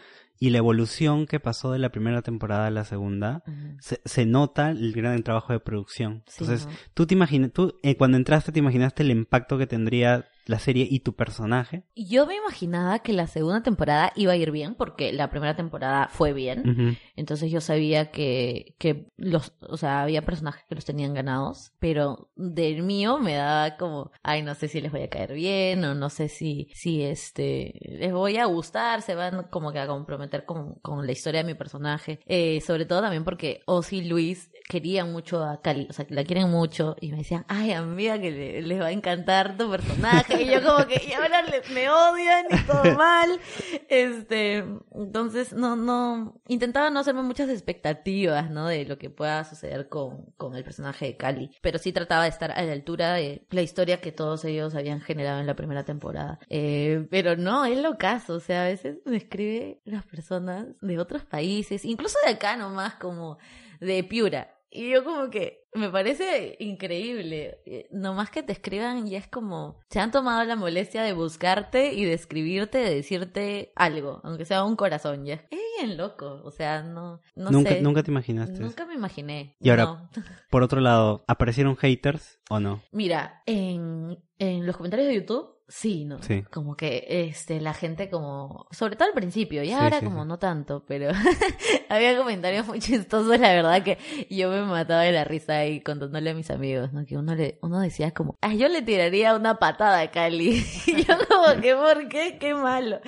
[0.42, 3.42] Y la evolución que pasó de la primera temporada a la segunda,
[3.80, 6.22] se, se nota el gran trabajo de producción.
[6.26, 6.72] Sí, Entonces, ¿no?
[6.94, 10.86] tú te imaginas, tú eh, cuando entraste te imaginaste el impacto que tendría la serie
[10.90, 11.84] y tu personaje.
[11.94, 16.08] Yo me imaginaba que la segunda temporada iba a ir bien porque la primera temporada
[16.10, 16.96] fue bien.
[17.16, 22.30] Entonces yo sabía que, que los, o sea, había personajes que los tenían ganados, pero
[22.36, 25.94] del mío me daba como, ay, no sé si les voy a caer bien o
[25.94, 30.44] no sé si, si este, les voy a gustar, se van como que a comprometer
[30.44, 32.20] con, con la historia de mi personaje.
[32.26, 36.22] Eh, sobre todo también porque Ozzy y Luis querían mucho a Cali, o sea, la
[36.24, 40.29] quieren mucho y me decían, ay, amiga, que le- les va a encantar tu personaje.
[40.38, 43.40] Y yo como que, y ahora me odian y todo mal.
[43.88, 44.64] Este,
[44.94, 48.68] entonces, no, no, intentaba no hacerme muchas expectativas, ¿no?
[48.68, 51.50] De lo que pueda suceder con, con el personaje de Cali.
[51.60, 55.00] Pero sí trataba de estar a la altura de la historia que todos ellos habían
[55.00, 56.38] generado en la primera temporada.
[56.48, 58.34] Eh, pero no, es lo caso.
[58.34, 62.94] O sea, a veces me escribe las personas de otros países, incluso de acá nomás,
[62.94, 63.38] como
[63.80, 64.59] de Piura.
[64.72, 67.60] Y yo como que me parece increíble.
[67.66, 71.92] Eh, Nomás que te escriban ya es como, se han tomado la molestia de buscarte
[71.92, 75.34] y de escribirte, de decirte algo, aunque sea un corazón ya.
[75.50, 77.82] Es bien loco, o sea, no, no nunca, sé.
[77.82, 78.60] nunca te imaginaste.
[78.60, 79.56] Nunca me imaginé.
[79.60, 80.10] Y ahora- No.
[80.50, 82.80] Por otro lado, ¿aparecieron haters o no?
[82.92, 86.22] Mira, en, en los comentarios de YouTube, sí, ¿no?
[86.22, 86.42] Sí.
[86.50, 90.24] Como que este, la gente como, sobre todo al principio, ya Sí, ahora sí, como
[90.24, 91.10] no tanto, pero
[91.88, 96.30] había comentarios muy chistosos, la verdad que yo me mataba de la risa ahí contándole
[96.30, 97.06] a mis amigos, ¿no?
[97.06, 100.64] Que uno le, uno decía como, ah, yo le tiraría una patada a Cali.
[100.86, 102.36] y yo como que, ¿por qué?
[102.38, 103.00] Qué malo.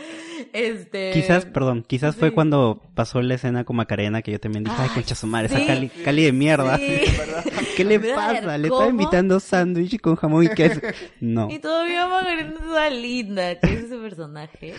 [0.53, 1.11] Este.
[1.13, 4.89] Quizás, perdón, quizás fue cuando pasó la escena con Macarena que yo también dije, ay,
[4.91, 5.67] concha su madre, esa.
[5.67, 6.79] Cali, Cali de mierda.
[6.79, 7.01] Sí.
[7.77, 8.59] ¿Qué le ver, pasa?
[8.59, 10.81] Le estaba invitando sándwich con jamón y queso.
[11.21, 11.51] No.
[11.51, 14.75] Y todavía Margarita toda linda, que es ese personaje.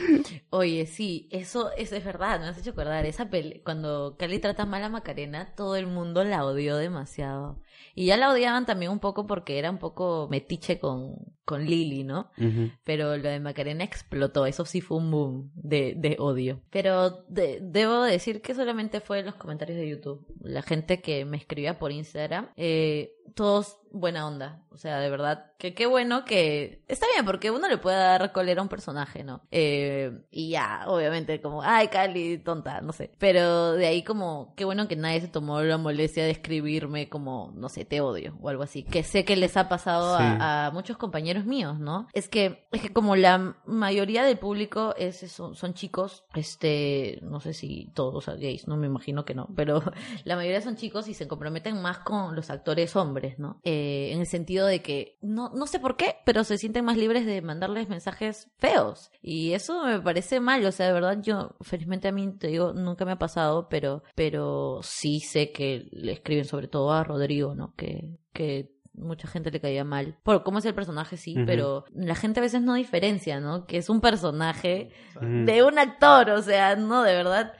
[0.49, 3.05] Oye, sí, eso, eso es verdad, me has hecho acordar.
[3.05, 7.61] Esa pele cuando Cali trata mal a Macarena, todo el mundo la odió demasiado.
[7.95, 11.15] Y ya la odiaban también un poco porque era un poco metiche con,
[11.45, 12.31] con Lily, ¿no?
[12.37, 12.71] Ujú.
[12.83, 16.61] Pero lo de Macarena explotó, eso sí fue un boom de, de odio.
[16.69, 20.25] Pero de- debo decir que solamente fue en los comentarios de YouTube.
[20.41, 24.63] La gente que me escribía por Instagram, eh, todos buena onda.
[24.69, 26.83] O sea, de verdad, que qué bueno que...
[26.87, 29.43] Está bien, porque uno le puede dar colera a un personaje, ¿no?
[29.51, 33.11] Eh, y ya, obviamente, como, ay, Cali, tonta, no sé.
[33.19, 37.53] Pero de ahí como, qué bueno que nadie se tomó la molestia de escribirme como,
[37.55, 38.83] no sé, te odio o algo así.
[38.83, 40.23] Que sé que les ha pasado Sí.
[40.23, 42.07] a, a muchos compañeros míos, ¿no?
[42.13, 47.39] Es que, es que como la mayoría del público es, son, son chicos, este, no
[47.39, 49.81] sé si todos gays, no me imagino que no, pero
[50.23, 53.59] la mayoría son chicos y se comprometen más con los actores hombres, ¿no?
[53.63, 56.97] Eh, en el sentido de que, no, no sé por qué, pero se sienten más
[56.97, 59.11] libres de mandarles mensajes feos.
[59.21, 62.73] Y eso me parece mal, o sea, de verdad yo, felizmente a mí, te digo,
[62.73, 67.55] nunca me ha pasado, pero, pero sí sé que le escriben sobre todo a Rodrigo,
[67.55, 67.62] ¿no?
[67.75, 70.15] Que, que mucha gente le caía mal.
[70.23, 73.65] Por cómo es el personaje, sí, pero la gente a veces no diferencia, ¿no?
[73.65, 77.53] Que es un personaje de un actor, o sea, no, de verdad.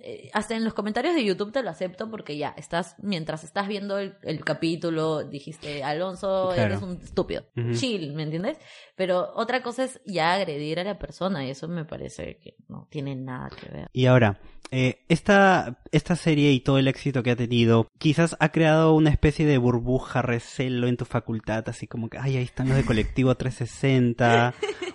[0.00, 3.68] Eh, hasta en los comentarios de YouTube te lo acepto porque ya, estás, mientras estás
[3.68, 6.70] viendo el, el capítulo, dijiste, Alonso, Claro.
[6.74, 7.44] eres un estúpido.
[7.72, 8.58] Chill, ¿me entiendes?
[8.96, 12.86] Pero otra cosa es ya agredir a la persona y eso me parece que no
[12.90, 13.88] tiene nada que ver.
[13.92, 18.50] Y ahora, eh, esta, esta serie y todo el éxito que ha tenido, quizás ha
[18.50, 22.68] creado una especie de burbuja, recelo en tu facultad, así como que, ay, ahí están
[22.68, 24.54] los de colectivo 360,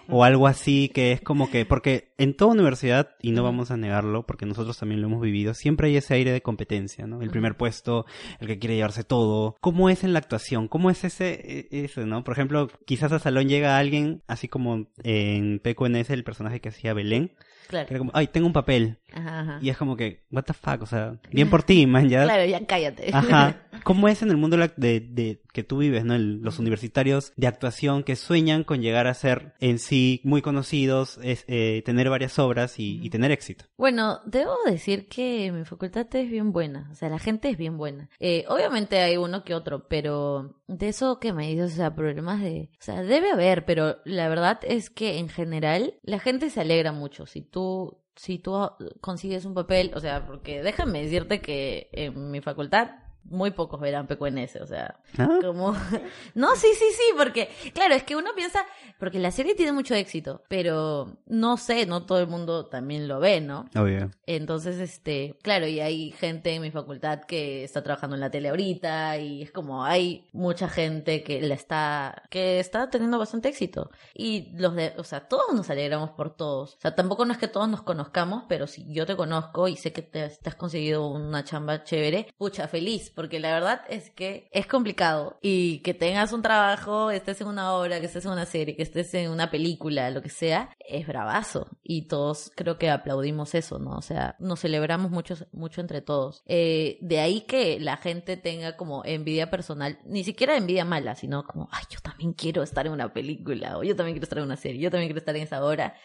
[0.09, 3.77] o algo así, que es como que, porque en toda universidad, y no vamos a
[3.77, 7.21] negarlo, porque nosotros también lo hemos vivido, siempre hay ese aire de competencia, ¿no?
[7.21, 8.05] El primer puesto,
[8.39, 9.55] el que quiere llevarse todo.
[9.61, 10.67] ¿Cómo es en la actuación?
[10.67, 12.23] ¿Cómo es ese, e- ese, no?
[12.23, 16.93] Por ejemplo, quizás a Salón llega alguien, así como en PQNS el personaje que hacía
[16.93, 17.33] Belén,
[17.67, 17.87] Claro.
[17.87, 18.99] que era como, ay, tengo un papel.
[19.13, 19.59] Ajá, ajá.
[19.61, 22.23] Y es como que, what the fuck, o sea, bien por ti, man, ya.
[22.23, 23.09] Claro, ya cállate.
[23.13, 23.59] Ajá.
[23.83, 26.15] ¿Cómo es en el mundo de, de- de- que tú vives, ¿no?
[26.15, 31.19] El- los universitarios de actuación que sueñan con llegar a ser en sí muy conocidos,
[31.23, 33.65] es, eh, tener varias obras y, y tener éxito.
[33.77, 37.77] Bueno, debo decir que mi facultad es bien buena, o sea, la gente es bien
[37.77, 38.09] buena.
[38.19, 42.41] Eh, obviamente hay uno que otro, pero de eso que me dices, o sea, problemas
[42.41, 42.69] de...
[42.79, 46.91] O sea, debe haber, pero la verdad es que en general la gente se alegra
[46.91, 47.25] mucho.
[47.25, 48.71] Si tú, si tú
[49.01, 52.91] consigues un papel, o sea, porque déjame decirte que en mi facultad
[53.25, 55.39] muy pocos verán PQNS, o sea, ¿Ah?
[55.41, 55.73] como...
[56.35, 58.65] No, sí, sí, sí, porque, claro, es que uno piensa,
[58.99, 63.19] porque la serie tiene mucho éxito, pero no sé, no todo el mundo también lo
[63.19, 63.65] ve, ¿no?
[63.75, 64.11] Obvio.
[64.25, 68.49] Entonces, este, claro, y hay gente en mi facultad que está trabajando en la tele
[68.49, 73.89] ahorita y es como hay mucha gente que la está, que está teniendo bastante éxito.
[74.13, 76.75] Y los de, o sea, todos nos alegramos por todos.
[76.75, 79.75] O sea, tampoco no es que todos nos conozcamos, pero si yo te conozco y
[79.75, 84.09] sé que te, te has conseguido una chamba chévere, pucha, feliz, porque la verdad es
[84.09, 88.31] que es complicado y que tengas un trabajo, estés en una obra, que estés en
[88.31, 91.67] una serie, que estés en una película, lo que sea, es bravazo.
[91.83, 93.91] Y todos creo que aplaudimos eso, ¿no?
[93.97, 96.43] O sea, nos celebramos mucho, mucho entre todos.
[96.47, 101.43] Eh, de ahí que la gente tenga como envidia personal, ni siquiera envidia mala, sino
[101.43, 104.45] como, ay, yo también quiero estar en una película, o yo también quiero estar en
[104.45, 105.95] una serie, yo también quiero estar en esa obra.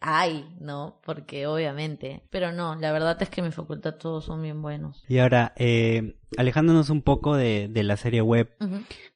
[0.00, 1.00] Ay, ¿no?
[1.04, 2.22] Porque obviamente.
[2.30, 5.04] Pero no, la verdad es que en mi facultad todos son bien buenos.
[5.08, 8.54] Y ahora, eh, alejándonos un poco de, de la serie web.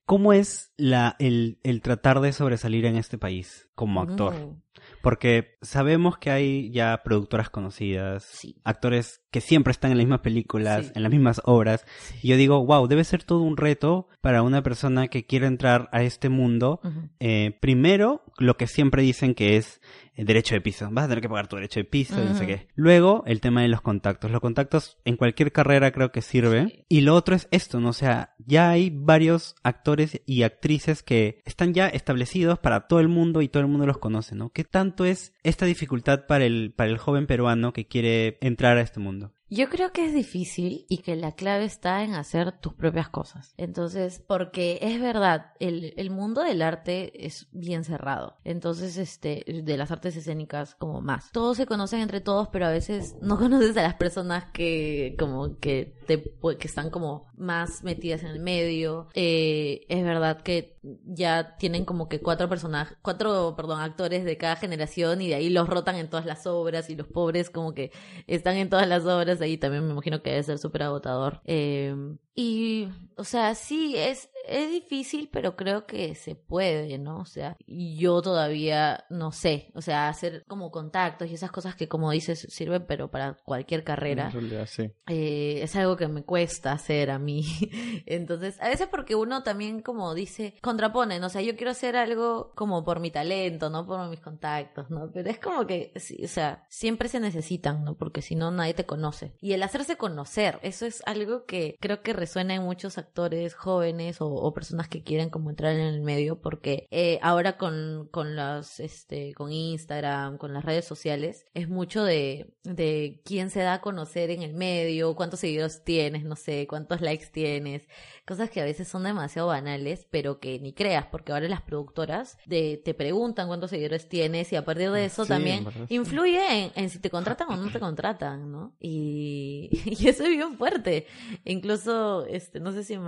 [0.04, 4.34] ¿cómo es la, el, el tratar de sobresalir en este país como actor?
[4.34, 4.62] Mm.
[5.02, 8.56] Porque sabemos que hay ya productoras conocidas, Sí.
[8.64, 10.92] actores que siempre están en las mismas películas, Sí.
[10.94, 11.84] en las mismas obras.
[12.22, 15.88] Y yo digo, wow, debe ser todo un reto para una persona que quiere entrar
[15.92, 16.80] a este mundo.
[16.84, 17.08] Ujú.
[17.20, 19.80] Eh, primero, lo que siempre dicen que es
[20.14, 20.88] eh, derecho de piso.
[20.90, 22.68] Vas a tener que pagar tu derecho de piso y no sé qué.
[22.74, 24.30] Luego, el tema de los contactos.
[24.30, 26.66] Los contactos en cualquier carrera creo que sirve.
[26.68, 26.84] Sí.
[26.90, 27.88] Y lo otro es esto, ¿no?
[27.90, 33.08] O sea, ya hay varios actores y actrices que están ya establecidos para todo el
[33.08, 34.50] mundo y todo el mundo los conoce, ¿no?
[34.50, 38.82] ¿Qué tanto es esta dificultad para el, para el joven peruano que quiere entrar a
[38.82, 39.32] este mundo?
[39.54, 43.52] Yo creo que es difícil y que la clave está en hacer tus propias cosas.
[43.58, 48.38] Entonces, porque es verdad, el, el mundo del arte es bien cerrado.
[48.44, 51.30] Entonces, este, de las artes escénicas como más.
[51.32, 55.58] Todos se conocen entre todos, pero a veces no conoces a las personas que como
[55.58, 56.22] que te
[56.58, 59.08] que están como más metidas en el medio.
[59.12, 64.56] Eh, es verdad que ya tienen como que cuatro personajes, cuatro, perdón, actores de cada
[64.56, 67.92] generación y de ahí los rotan en todas las obras y los pobres como que
[68.26, 71.40] están en todas las obras, ahí también me imagino que debe ser súper agotador.
[71.44, 71.94] Eh,
[72.34, 77.18] y, o sea, sí, es, es difícil, pero creo que se puede, ¿no?
[77.18, 81.88] O sea, yo todavía no sé, o sea, hacer como contactos y esas cosas que
[81.88, 84.90] como dices sirven, pero para cualquier carrera En realidad, sí.
[85.08, 87.44] eh, es algo que me cuesta hacer a mí.
[88.06, 92.52] Entonces, a veces porque uno también como dice, contraponen, o sea, yo quiero hacer algo
[92.54, 95.10] como por mi talento, no por mis contactos, ¿no?
[95.12, 97.94] Pero es como que, sí, o sea, siempre se necesitan, ¿no?
[97.96, 99.34] Porque si no, nadie te conoce.
[99.40, 104.20] Y el hacerse conocer, eso es algo que creo que resuena en muchos actores jóvenes
[104.20, 108.36] o, o personas que quieren como entrar en el medio, porque eh, ahora con, con
[108.36, 113.74] las, este, con Instagram, con las redes sociales, es mucho de, de quién se da
[113.74, 117.88] a conocer en el medio, cuántos seguidores tienes, no sé, cuántos likes tienes,
[118.24, 122.38] cosas que a veces son demasiado banales, pero que ni creas, porque ahora las productoras
[122.46, 126.72] de, te preguntan cuántos seguidores tienes y a partir de eso Sí, también influye en,
[126.76, 128.76] en si te contratan o no te contratan, ¿no?
[128.78, 131.06] Y, y eso es bien fuerte.
[131.44, 132.98] Incluso, este, no sé si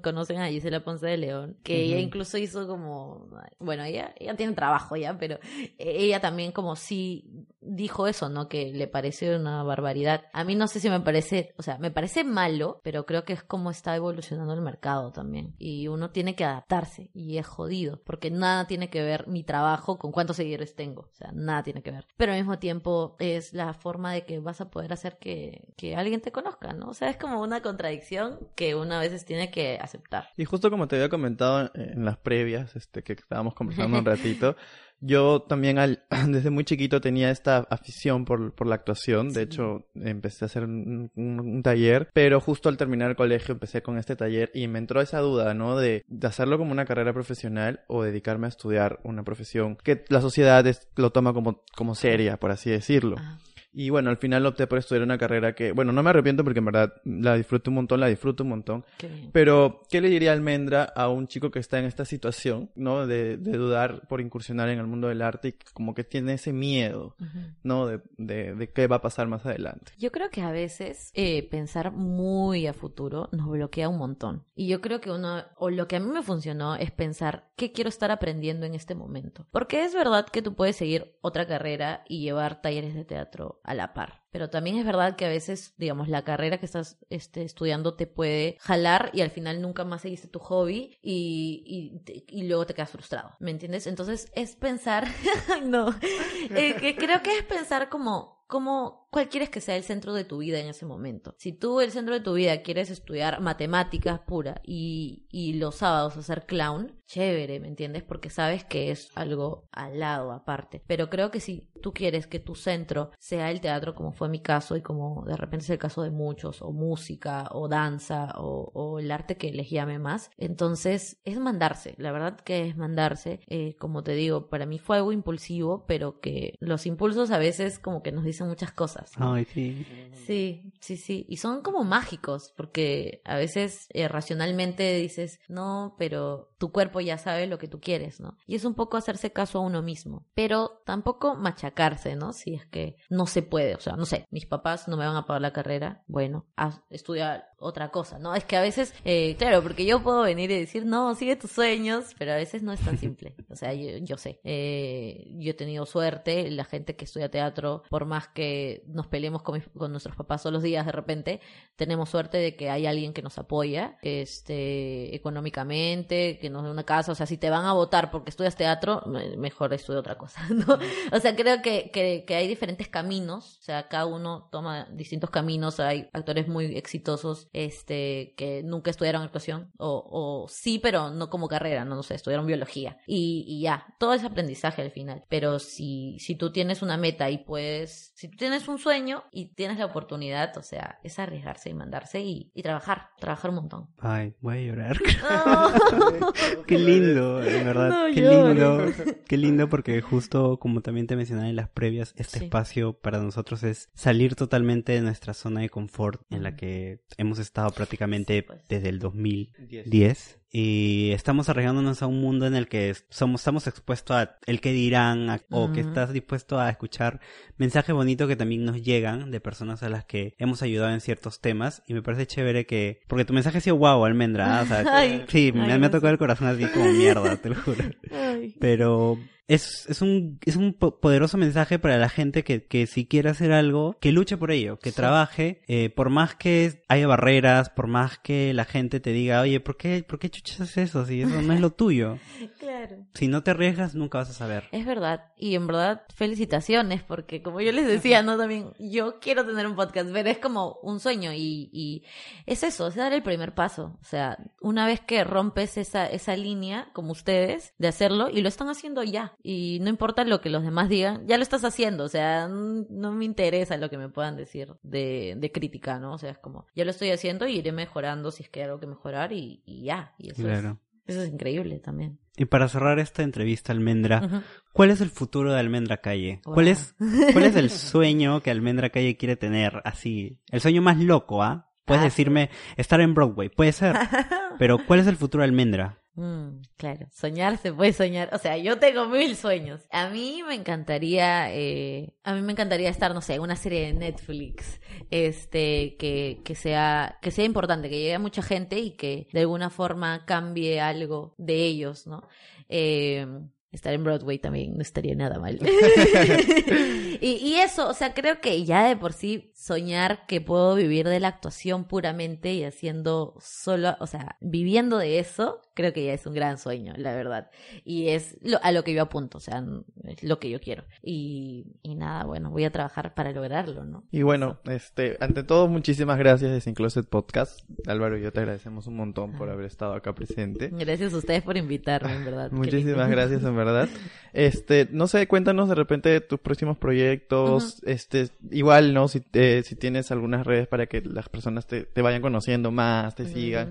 [0.00, 4.54] conocen a Gisela Ponce de León, que ella incluso hizo como, bueno, ella, ella tiene
[4.54, 5.38] trabajo ya, pero
[5.78, 8.48] ella también como sí dijo eso, ¿no?
[8.48, 10.24] Que le parece una barbaridad.
[10.32, 13.32] A mí no sé si me parece, o sea, me parece malo, pero creo que
[13.32, 15.54] es como está evolucionando el mercado también.
[15.58, 19.98] Y uno tiene que adaptarse y es jodido, porque nada tiene que ver mi trabajo
[19.98, 22.06] con cuántos seguidores tengo, o sea, nada tiene que ver.
[22.16, 25.96] Pero al mismo tiempo es la forma de que vas a poder hacer que, que
[25.96, 26.88] alguien te conozca, ¿no?
[26.88, 30.28] O sea, es como una contradicción que uno a veces tiene que aceptar.
[30.36, 34.04] Y justo como te había comentado en, en las previas, este, que estábamos conversando un
[34.04, 34.56] ratito,
[35.04, 39.28] yo también al, desde muy chiquito tenía esta afición por, por la actuación.
[39.28, 39.40] De Sí.
[39.40, 43.82] hecho, empecé a hacer un, un- un taller, pero justo al terminar el colegio empecé
[43.82, 45.76] con este taller y me entró esa duda, ¿no?
[45.76, 50.20] De, de hacerlo como una carrera profesional o dedicarme a estudiar una profesión que la
[50.20, 53.16] sociedad es- lo toma como, como seria, por así decirlo.
[53.18, 53.38] Ajá.
[53.72, 56.58] Y bueno, al final opté por estudiar una carrera que, bueno, no me arrepiento porque
[56.58, 58.84] en verdad la disfruto un montón, la disfruto un montón.
[58.98, 59.30] Qué.
[59.32, 63.06] Pero, ¿qué le diría Almendra a un chico que está en esta situación, ¿no?
[63.06, 66.52] De, de dudar por incursionar en el mundo del arte y como que tiene ese
[66.52, 67.16] miedo.
[67.62, 67.86] ¿no?
[67.86, 69.92] De, de, de qué va a pasar más adelante.
[69.98, 74.44] Yo creo que a veces eh, pensar muy a futuro nos bloquea un montón.
[74.54, 77.72] Y yo creo que uno, o lo que a mí me funcionó es pensar qué
[77.72, 79.46] quiero estar aprendiendo en este momento.
[79.50, 83.74] Porque es verdad que tú puedes seguir otra carrera y llevar talleres de teatro a
[83.74, 84.22] la par.
[84.30, 88.06] Pero también es verdad que a veces, digamos, la carrera que estás este, estudiando te
[88.06, 92.90] puede jalar y al final nunca más seguiste tu hobby y, y, luego te quedas
[92.90, 93.36] frustrado.
[93.40, 93.86] ¿Me entiendes?
[93.86, 95.06] Entonces es pensar,
[95.64, 95.94] no,
[96.54, 100.24] Eh, que creo que es pensar como, como, ¿cuál quieres que sea el centro de
[100.24, 101.34] tu vida en ese momento?
[101.36, 106.46] Si tú el centro de tu vida quieres estudiar matemáticas pura y, los sábados hacer
[106.46, 108.02] clown, chévere, ¿me entiendes?
[108.02, 110.82] Porque sabes que es algo al lado, aparte.
[110.86, 114.40] Pero creo que si tú quieres que tu centro sea el teatro, como fue mi
[114.40, 118.70] caso y como de repente es el caso de muchos, o música, o danza, o,
[118.72, 123.40] o el arte que les llame más, entonces es mandarse, la verdad que es mandarse.
[123.46, 127.78] Eh, como te digo, para mí fue algo impulsivo, pero que los impulsos a veces
[127.78, 129.01] como que nos dicen muchas cosas.
[129.18, 129.34] ¿No?
[129.34, 129.86] Ay, sí.
[130.14, 131.26] Sí, sí, sí.
[131.28, 137.18] Y son como mágicos, porque a veces eh, racionalmente dices, no, pero tu cuerpo ya
[137.18, 138.36] sabe lo que tú quieres, ¿no?
[138.46, 142.32] Y es un poco hacerse caso a uno mismo, pero tampoco machacarse, ¿no?
[142.34, 145.16] Si es que no se puede, o sea, no sé, mis papás no me van
[145.16, 148.34] a pagar la carrera, bueno, haz- estudia otra cosa, ¿no?
[148.34, 151.52] Es que a veces, eh, claro, porque yo puedo venir y decir, no, sigue tus
[151.52, 153.34] sueños, pero a veces no es tan simple.
[153.50, 157.82] O sea, yo, yo sé, eh, yo he tenido suerte, la gente que estudia teatro,
[157.90, 161.40] por más que nos peleemos con, mis- con nuestros papás todos los días de repente,
[161.76, 166.84] tenemos suerte de que hay alguien que nos apoya, este, económicamente, que nos dé una
[166.84, 170.16] casa, o sea, si te van a votar porque estudias teatro, me- mejor estudia otra
[170.16, 170.78] cosa, ¿no?
[171.12, 175.30] O sea, creo que, que, que hay diferentes caminos, o sea, cada uno toma distintos
[175.30, 181.30] caminos, hay actores muy exitosos, este, que nunca estudiaron actuación, o, o sí, pero no
[181.30, 185.24] como carrera, no, no sé, estudiaron biología, y, y ya, todo es aprendizaje al final,
[185.28, 189.54] pero si, si tú tienes una meta y puedes, si tú tienes un sueño y
[189.54, 193.88] tienes la oportunidad, o sea, es arriesgarse y mandarse y, y trabajar, trabajar un montón.
[193.98, 194.96] Ay, voy a llorar.
[195.22, 196.32] No.
[196.66, 197.88] Qué lindo, en verdad.
[197.88, 198.86] No qué lindo.
[199.26, 202.44] Qué lindo porque justo como también te mencionaba en las previas, este Sí.
[202.46, 207.38] espacio para nosotros es salir totalmente de nuestra zona de confort en la que hemos
[207.42, 208.60] estado prácticamente pues.
[208.68, 214.14] desde el 2010 y estamos arriesgándonos a un mundo en el que somos estamos expuestos
[214.16, 217.20] a el que dirán a- o que estás dispuesto a escuchar
[217.56, 221.40] mensajes bonitos que también nos llegan de personas a las que hemos ayudado en ciertos
[221.40, 224.62] temas y me parece chévere que porque tu mensaje ha sido guau almendra ¿ah?
[224.62, 225.24] o sea, Ay.
[225.28, 228.54] sí me, Ay, me ha tocado el corazón así como mierda te lo juro Ay.
[228.60, 229.18] pero
[229.54, 233.30] es, es un, es un po- poderoso mensaje para la gente que, que si quiere
[233.30, 234.96] hacer algo, que luche por ello, que Sí.
[234.96, 239.60] trabaje, eh, por más que haya barreras, por más que la gente te diga, oye,
[239.60, 242.18] ¿por qué, ¿por qué chuchas eso si eso no es lo tuyo?
[242.58, 242.96] Claro.
[243.14, 244.64] Si no te arriesgas, nunca vas a saber.
[244.72, 248.36] Es verdad, y en verdad felicitaciones, porque como yo les decía, ¿no?
[248.38, 252.04] También yo quiero tener un podcast, pero es como un sueño y, y
[252.46, 253.98] es eso, es dar el primer paso.
[254.00, 258.48] O sea, una vez que rompes esa, esa línea, como ustedes, de hacerlo, y lo
[258.48, 262.04] están haciendo ya, y no importa lo que los demás digan, ya lo estás haciendo,
[262.04, 266.14] o sea, no me interesa lo que me puedan decir de, de crítica, ¿no?
[266.14, 268.66] O sea, es como, ya lo estoy haciendo y iré mejorando si es que hay
[268.66, 270.78] algo que mejorar y, y ya, y eso, Claro.
[271.06, 272.18] es, eso es increíble también.
[272.36, 274.42] Y para cerrar esta entrevista, Almendra.
[274.72, 276.40] ¿cuál es el futuro de Almendra Calle?
[276.46, 276.54] Wow.
[276.54, 276.94] ¿Cuál es,
[277.32, 279.82] cuál es el sueño que Almendra Calle quiere tener?
[279.84, 281.68] Así, el sueño más loco, ¿ah?
[281.84, 283.96] Puedes Ah, decirme, estar en Broadway, puede ser.
[284.58, 285.98] Pero ¿cuál es el futuro de Almendra?
[286.14, 288.28] Mm, claro, soñar se puede soñar.
[288.34, 289.80] O sea, yo tengo mil sueños.
[289.90, 293.86] A mí me encantaría, eh, a mí me encantaría estar, no sé, en una serie
[293.86, 294.78] de Netflix,
[295.10, 299.40] este, que, que sea, que sea importante, que llegue a mucha gente y que de
[299.40, 302.28] alguna forma cambie algo de ellos, ¿no?
[302.68, 303.26] Eh,
[303.72, 305.58] estar en Broadway también no estaría nada mal.
[307.20, 311.08] y, y eso, o sea, creo que ya de por sí soñar que puedo vivir
[311.08, 316.12] de la actuación puramente y haciendo solo, o sea, viviendo de eso, creo que ya
[316.12, 317.50] es un gran sueño, la verdad.
[317.84, 319.64] Y es lo, a lo que yo apunto, o sea,
[320.04, 320.84] es lo que yo quiero.
[321.02, 324.04] Y, y nada, bueno, voy a trabajar para lograrlo, ¿no?
[324.10, 327.60] Y bueno, este, ante todo, muchísimas gracias de Sin Closet Podcast.
[327.86, 330.70] Álvaro y yo te agradecemos un montón por haber estado acá presente.
[330.72, 332.50] Gracias a ustedes por invitarme, en verdad.
[332.50, 333.88] Muchísimas gracias, en verdad.
[334.34, 337.82] Este, no sé, cuéntanos de repente tus próximos proyectos.
[337.84, 339.06] Este, igual, ¿no?
[339.06, 343.14] Si, eh, si tienes algunas redes para que las personas te, te vayan conociendo más,
[343.14, 343.68] te sigan.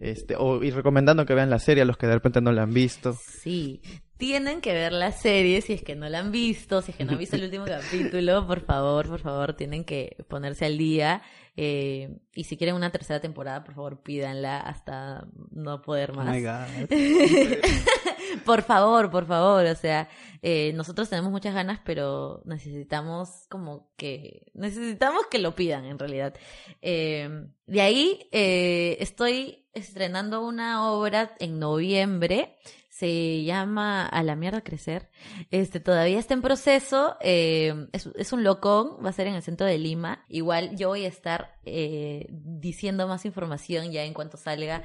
[0.00, 2.62] Este, o, y recomendando que vean la serie a los que de repente no la
[2.62, 3.14] han visto.
[3.14, 3.80] Sí,
[4.22, 7.04] tienen que ver la serie si es que no la han visto, si es que
[7.04, 11.22] no han visto el último capítulo, por favor, por favor, tienen que ponerse al día.
[11.56, 16.36] Eh, y si quieren una tercera temporada, por favor, pídanla hasta no poder Oh más.
[16.36, 16.88] my God.
[18.44, 20.08] por favor, por favor, o sea,
[20.40, 26.32] eh, nosotros tenemos muchas ganas, pero necesitamos como que, necesitamos que lo pidan en realidad.
[26.80, 32.56] Eh, de ahí eh, estoy estrenando una obra en noviembre,
[32.94, 35.08] se llama A la mierda crecer,
[35.50, 39.42] este todavía está en proceso, eh, es, es un locón, va a ser en el
[39.42, 44.36] centro de Lima, igual yo voy a estar eh, diciendo más información ya en cuanto
[44.36, 44.82] salga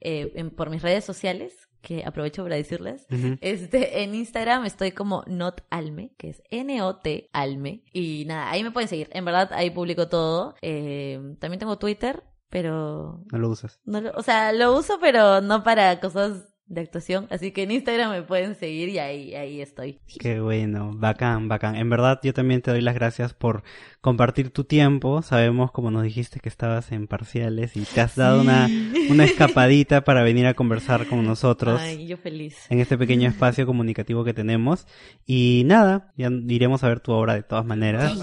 [0.00, 3.06] eh, en- por mis redes sociales, que aprovecho para decirles.
[3.40, 7.82] Este, en Instagram estoy como notalme, que es N-O-T alme.
[7.92, 9.08] Y nada, ahí me pueden seguir.
[9.12, 10.54] En verdad, ahí publico todo.
[10.62, 13.24] Eh, también tengo Twitter, pero...
[13.32, 13.80] No lo usas.
[13.84, 17.26] No, lo- o sea, lo uso, pero no para cosas de actuación.
[17.30, 20.00] Así que en Instagram me pueden seguir y ahí, ahí estoy.
[20.20, 21.76] Qué bueno, bacán, bacán.
[21.76, 23.62] En verdad, yo también te doy las gracias por
[24.00, 25.22] compartir tu tiempo.
[25.22, 28.68] Sabemos, como nos dijiste, que estabas en parciales y te has dado una,
[29.10, 32.56] una escapadita para venir a conversar con nosotros Ay, yo feliz.
[32.70, 34.86] en este pequeño espacio comunicativo que tenemos.
[35.26, 38.18] Y nada, ya iremos a ver tu obra de todas maneras.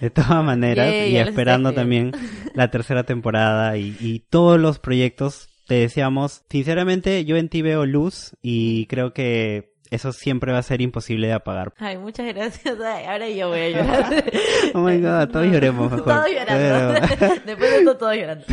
[0.00, 2.12] De todas maneras, Yay, y ya los esperando también
[2.54, 5.47] la tercera temporada y, y todos los proyectos.
[5.68, 10.62] Te deseamos, sinceramente, yo en ti veo luz y creo que eso siempre va a
[10.62, 11.72] ser imposible de apagar.
[11.78, 12.78] Ay, muchas gracias.
[12.80, 14.24] Ay, ahora yo voy a llorar.
[14.74, 16.04] Oh my god, todos lloremos mejor.
[16.14, 17.00] Todos llorando.
[17.46, 18.44] Después de esto, todos llorando.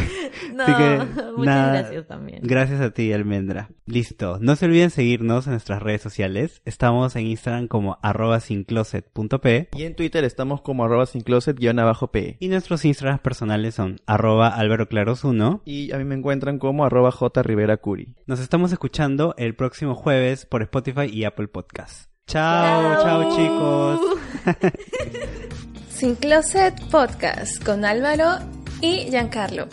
[0.53, 2.39] No, Así que, muchas nada, gracias también.
[2.43, 3.69] Gracias a ti, Almendra.
[3.85, 4.37] Listo.
[4.39, 6.61] No se olviden seguirnos en nuestras redes sociales.
[6.65, 11.79] Estamos en Instagram como arroba sincloset.p Y en Twitter estamos como arroba sin closet guion
[11.79, 12.37] abajo P.
[12.39, 15.61] y nuestros Instagrams personales son arroba alvaroclaros1.
[15.65, 18.15] Y a mí me encuentran como arroba J Rivera Curi.
[18.25, 22.09] Nos estamos escuchando el próximo jueves por Spotify y Apple Podcast.
[22.27, 23.99] Chao, chao, chicos.
[25.89, 28.39] Sin Closet Podcast con Álvaro
[28.81, 29.67] y Giancarlo.